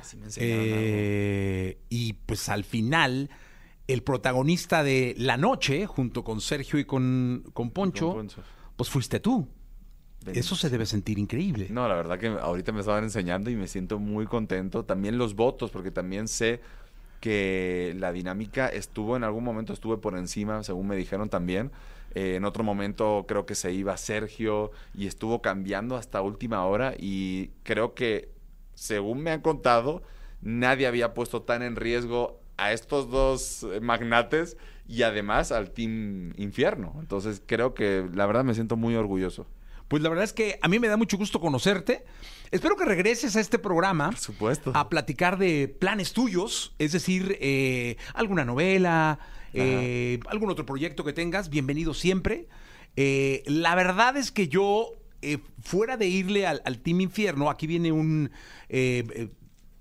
Así 0.00 0.16
me 0.16 0.26
enseñaron 0.26 0.60
algo. 0.64 0.74
Eh, 0.78 1.78
y 1.88 2.12
pues 2.14 2.48
al 2.48 2.64
final, 2.64 3.30
el 3.86 4.02
protagonista 4.02 4.82
de 4.82 5.14
La 5.18 5.36
Noche, 5.36 5.86
junto 5.86 6.24
con 6.24 6.40
Sergio 6.40 6.78
y 6.78 6.84
con, 6.84 7.44
con 7.52 7.70
Poncho, 7.70 8.08
Con 8.08 8.16
Poncho. 8.26 8.42
pues 8.76 8.90
fuiste 8.90 9.20
tú. 9.20 9.48
Eso 10.26 10.56
se 10.56 10.68
debe 10.68 10.84
sentir 10.84 11.18
increíble. 11.18 11.68
No, 11.70 11.88
la 11.88 11.94
verdad 11.94 12.18
que 12.18 12.26
ahorita 12.26 12.72
me 12.72 12.80
estaban 12.80 13.04
enseñando 13.04 13.50
y 13.50 13.56
me 13.56 13.66
siento 13.66 13.98
muy 13.98 14.26
contento. 14.26 14.84
También 14.84 15.16
los 15.16 15.34
votos, 15.34 15.70
porque 15.70 15.90
también 15.90 16.28
sé 16.28 16.60
que 17.20 17.94
la 17.98 18.12
dinámica 18.12 18.68
estuvo 18.68 19.16
en 19.16 19.24
algún 19.24 19.44
momento, 19.44 19.72
estuve 19.72 19.96
por 19.96 20.16
encima, 20.16 20.62
según 20.62 20.88
me 20.88 20.96
dijeron 20.96 21.28
también. 21.28 21.70
Eh, 22.14 22.36
en 22.36 22.44
otro 22.44 22.64
momento 22.64 23.26
creo 23.28 23.44
que 23.44 23.54
se 23.54 23.72
iba 23.72 23.96
Sergio 23.96 24.70
y 24.94 25.06
estuvo 25.06 25.42
cambiando 25.42 25.96
hasta 25.96 26.22
última 26.22 26.64
hora 26.64 26.94
y 26.98 27.50
creo 27.64 27.94
que, 27.94 28.30
según 28.74 29.22
me 29.22 29.30
han 29.30 29.40
contado, 29.40 30.02
nadie 30.40 30.86
había 30.86 31.14
puesto 31.14 31.42
tan 31.42 31.62
en 31.62 31.76
riesgo 31.76 32.40
a 32.56 32.72
estos 32.72 33.10
dos 33.10 33.62
eh, 33.64 33.80
magnates 33.80 34.56
y 34.86 35.02
además 35.02 35.52
al 35.52 35.70
Team 35.70 36.32
Infierno. 36.36 36.96
Entonces 36.98 37.42
creo 37.44 37.74
que 37.74 38.08
la 38.14 38.26
verdad 38.26 38.44
me 38.44 38.54
siento 38.54 38.76
muy 38.76 38.94
orgulloso. 38.94 39.46
Pues 39.88 40.02
la 40.02 40.10
verdad 40.10 40.24
es 40.24 40.34
que 40.34 40.58
a 40.60 40.68
mí 40.68 40.78
me 40.78 40.88
da 40.88 40.96
mucho 40.96 41.16
gusto 41.16 41.40
conocerte. 41.40 42.04
Espero 42.50 42.76
que 42.76 42.84
regreses 42.84 43.36
a 43.36 43.40
este 43.40 43.58
programa. 43.58 44.10
Por 44.10 44.18
supuesto. 44.18 44.72
A 44.74 44.88
platicar 44.88 45.38
de 45.38 45.68
planes 45.68 46.12
tuyos, 46.12 46.74
es 46.78 46.92
decir, 46.92 47.38
eh, 47.40 47.96
alguna 48.14 48.44
novela, 48.44 49.18
eh, 49.54 50.20
algún 50.28 50.50
otro 50.50 50.66
proyecto 50.66 51.04
que 51.04 51.14
tengas. 51.14 51.48
Bienvenido 51.48 51.94
siempre. 51.94 52.48
Eh, 52.96 53.42
la 53.46 53.74
verdad 53.74 54.16
es 54.18 54.30
que 54.30 54.48
yo, 54.48 54.92
eh, 55.22 55.38
fuera 55.62 55.96
de 55.96 56.06
irle 56.06 56.46
al, 56.46 56.60
al 56.66 56.80
Team 56.80 57.00
Infierno, 57.00 57.48
aquí 57.48 57.66
viene 57.66 57.90
un, 57.90 58.30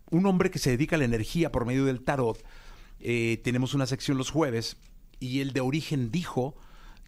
un 0.09 0.25
hombre 0.25 0.51
que 0.51 0.59
se 0.59 0.69
dedica 0.71 0.95
a 0.95 0.99
la 0.99 1.05
energía 1.05 1.51
por 1.51 1.65
medio 1.65 1.83
del 1.83 2.03
tarot. 2.03 2.41
Tenemos 2.99 3.73
una 3.73 3.85
sección 3.85 4.17
los 4.17 4.31
jueves 4.31 4.77
y 5.19 5.41
el 5.41 5.51
de 5.51 5.61
origen 5.61 6.11
dijo 6.11 6.55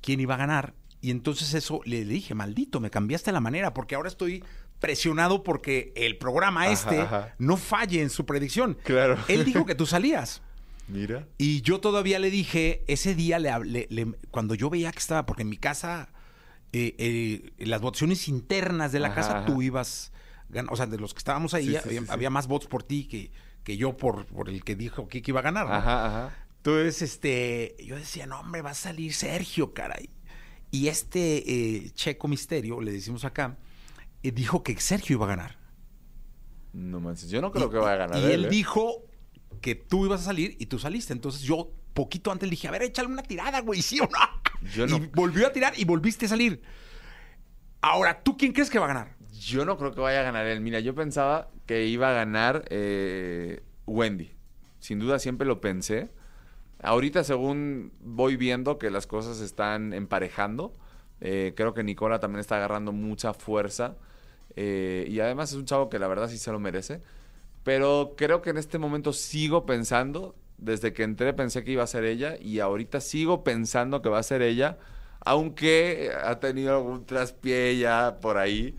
quién 0.02 0.20
iba 0.20 0.36
a 0.36 0.38
ganar. 0.38 0.74
Y 1.02 1.12
entonces 1.12 1.54
eso 1.54 1.80
le 1.86 2.04
dije, 2.06 2.34
maldito, 2.36 2.80
me 2.80 2.90
cambiaste 2.90 3.32
la 3.32 3.40
manera, 3.40 3.74
porque 3.74 3.96
ahora 3.96 4.10
estoy 4.10 4.44
presionado 4.80 5.44
porque 5.44 5.94
el 5.96 6.18
programa 6.18 6.64
Ajá, 6.64 6.72
este 6.72 7.00
ajá. 7.02 7.36
no 7.38 7.58
falle 7.58 8.02
en 8.02 8.10
su 8.10 8.26
predicción. 8.26 8.78
Claro. 8.84 9.18
Él 9.28 9.46
dijo 9.46 9.66
que 9.66 9.76
tú 9.76 9.86
salías. 9.86 10.42
Mira. 10.88 11.28
Y 11.38 11.62
yo 11.62 11.80
todavía 11.80 12.18
le 12.20 12.32
dije, 12.32 12.84
ese 12.88 13.14
día 13.16 13.40
le 13.40 13.88
le- 13.90 14.08
cuando 14.32 14.56
yo 14.56 14.70
veía 14.70 14.92
que 14.92 15.00
estaba, 15.00 15.26
porque 15.26 15.44
en 15.44 15.50
mi 15.50 15.58
casa, 15.58 16.10
eh, 16.74 16.96
eh, 16.98 17.52
las 17.66 17.80
votaciones 17.82 18.28
internas 18.28 18.92
de 18.92 19.00
la 19.00 19.08
Ajá, 19.10 19.16
casa, 19.16 19.46
tú 19.46 19.62
ibas, 19.62 20.12
o 20.70 20.76
sea, 20.76 20.88
de 20.88 20.98
los 20.98 21.14
que 21.14 21.20
estábamos 21.20 21.54
ahí, 21.54 21.66
Sí, 21.66 21.72
sí, 21.72 21.78
había, 21.78 22.00
sí, 22.02 22.06
sí. 22.08 22.12
había 22.12 22.30
más 22.30 22.48
votos 22.48 22.68
por 22.68 22.82
ti 22.84 23.06
que, 23.06 23.32
que 23.64 23.78
yo 23.78 23.96
por, 23.98 24.26
por 24.26 24.50
el 24.50 24.64
que 24.64 24.76
dijo 24.76 25.08
que, 25.08 25.22
que 25.22 25.32
iba 25.32 25.40
a 25.42 25.44
ganar. 25.44 25.68
¿no? 25.68 25.74
Ajá, 25.76 26.06
ajá. 26.08 26.36
Entonces, 26.58 27.02
este, 27.04 27.76
yo 27.86 27.96
decía, 27.96 28.26
no, 28.26 28.40
hombre, 28.40 28.62
va 28.64 28.72
a 28.72 28.76
salir 28.76 29.14
Sergio, 29.14 29.74
caray. 29.74 30.10
Y 30.72 30.88
este 30.88 31.44
eh, 31.86 31.92
Checo 31.94 32.28
Misterio, 32.28 32.80
le 32.82 32.92
decimos 32.92 33.26
acá, 33.26 33.58
eh, 34.24 34.32
dijo 34.32 34.64
que 34.64 34.80
Sergio 34.80 35.16
iba 35.16 35.26
a 35.26 35.30
ganar. 35.30 35.58
No 36.74 37.00
manches, 37.00 37.30
yo 37.30 37.42
no 37.42 37.52
creo 37.52 37.68
Y- 37.68 37.72
que 37.72 37.78
vaya 37.78 37.94
a 38.04 38.08
ganar. 38.08 38.18
Y 38.20 38.32
él 38.32 38.46
¿eh? 38.46 38.50
dijo 38.50 39.04
que 39.62 39.76
tú 39.76 40.06
ibas 40.06 40.22
a 40.22 40.26
salir 40.26 40.56
y 40.60 40.68
tú 40.68 40.78
saliste. 40.78 41.14
Entonces 41.14 41.42
yo, 41.42 41.72
poquito 41.94 42.32
antes, 42.32 42.48
le 42.48 42.52
dije, 42.52 42.68
a 42.68 42.72
ver, 42.72 42.84
échale 42.84 43.08
una 43.10 43.24
tirada, 43.24 43.60
güey, 43.62 43.82
¿sí 43.82 44.00
o 44.00 44.04
no? 44.04 44.70
Yo 44.76 44.86
Y 44.86 45.08
volvió 45.16 45.48
a 45.48 45.52
tirar 45.52 45.74
y 45.78 45.86
volviste 45.86 46.26
a 46.28 46.30
salir. 46.30 46.62
Ahora, 47.82 48.22
¿tú 48.24 48.38
quién 48.38 48.52
crees 48.52 48.70
que 48.70 48.78
va 48.78 48.86
a 48.86 48.90
ganar? 48.90 49.16
Yo 49.32 49.66
no 49.66 49.78
creo 49.78 49.94
que 49.94 50.02
vaya 50.02 50.20
a 50.20 50.24
ganar 50.24 50.46
él. 50.46 50.60
Mira, 50.62 50.80
yo 50.82 50.94
pensaba 50.94 51.50
que 51.66 51.86
iba 51.88 52.10
a 52.10 52.14
ganar 52.14 52.66
eh, 52.70 53.64
Wendy. 53.88 54.32
Sin 54.80 55.00
duda 55.00 55.18
siempre 55.18 55.48
lo 55.48 55.62
pensé. 55.62 56.12
Ahorita, 56.82 57.24
según 57.24 57.92
voy 58.02 58.38
viendo 58.38 58.78
que 58.78 58.90
las 58.90 59.06
cosas 59.08 59.38
se 59.38 59.46
están 59.46 59.94
emparejando, 59.94 60.76
eh, 61.22 61.54
creo 61.56 61.74
que 61.74 61.84
Nicola 61.84 62.20
también 62.20 62.40
está 62.40 62.56
agarrando 62.58 62.92
mucha 62.94 63.34
fuerza. 63.34 63.98
eh, 64.56 65.06
y 65.10 65.20
además 65.22 65.52
es 65.52 65.58
un 65.58 65.66
chavo 65.66 65.90
que 65.90 66.00
la 66.00 66.08
verdad 66.08 66.28
sí 66.30 66.38
se 66.38 66.52
lo 66.52 66.60
merece. 66.60 67.02
Pero 67.64 68.16
creo 68.18 68.42
que 68.42 68.52
en 68.52 68.58
este 68.58 68.78
momento 68.80 69.14
sigo 69.14 69.66
pensando, 69.66 70.36
desde 70.58 70.94
que 70.94 71.04
entré 71.04 71.34
pensé 71.34 71.64
que 71.64 71.72
iba 71.72 71.84
a 71.84 71.88
ser 71.88 72.06
ella 72.06 72.36
y 72.40 72.60
ahorita 72.60 73.02
sigo 73.02 73.44
pensando 73.44 74.02
que 74.02 74.10
va 74.10 74.20
a 74.20 74.24
ser 74.24 74.42
ella, 74.42 74.78
aunque 75.22 76.12
ha 76.24 76.40
tenido 76.40 76.76
algún 76.78 77.06
traspié 77.06 77.78
ya 77.78 78.20
por 78.22 78.38
ahí. 78.38 78.76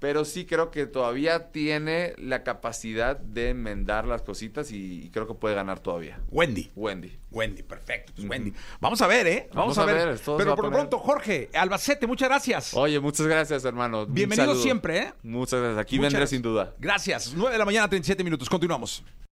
Pero 0.00 0.24
sí 0.24 0.46
creo 0.46 0.70
que 0.70 0.86
todavía 0.86 1.52
tiene 1.52 2.14
la 2.18 2.42
capacidad 2.42 3.18
de 3.18 3.50
enmendar 3.50 4.06
las 4.06 4.22
cositas 4.22 4.72
y, 4.72 5.04
y 5.04 5.10
creo 5.10 5.26
que 5.28 5.34
puede 5.34 5.54
ganar 5.54 5.78
todavía. 5.80 6.18
Wendy. 6.30 6.70
Wendy. 6.74 7.16
Wendy, 7.30 7.62
perfecto. 7.62 8.12
Pues 8.16 8.28
Wendy. 8.28 8.52
Vamos 8.80 9.00
a 9.02 9.06
ver, 9.06 9.26
¿eh? 9.26 9.48
Vamos, 9.52 9.76
Vamos 9.76 9.78
a 9.78 9.82
a 9.82 9.84
ver. 9.84 10.20
Pero 10.38 10.56
por 10.56 10.64
lo 10.64 10.70
pronto, 10.70 10.98
Jorge, 10.98 11.50
Albacete, 11.54 12.06
muchas 12.06 12.28
gracias. 12.28 12.74
Oye, 12.74 12.98
muchas 12.98 13.26
gracias, 13.26 13.64
hermano. 13.64 14.06
Bienvenido 14.06 14.54
siempre, 14.54 14.98
¿eh? 14.98 15.12
Muchas 15.22 15.60
gracias. 15.60 15.78
Aquí 15.78 15.96
Muchas 15.96 16.12
vendré 16.12 16.20
gracias. 16.20 16.30
sin 16.30 16.42
duda. 16.42 16.74
Gracias. 16.78 17.32
9 17.36 17.52
de 17.52 17.58
la 17.58 17.64
mañana, 17.64 17.88
37 17.88 18.24
minutos. 18.24 18.48
Continuamos. 18.48 19.04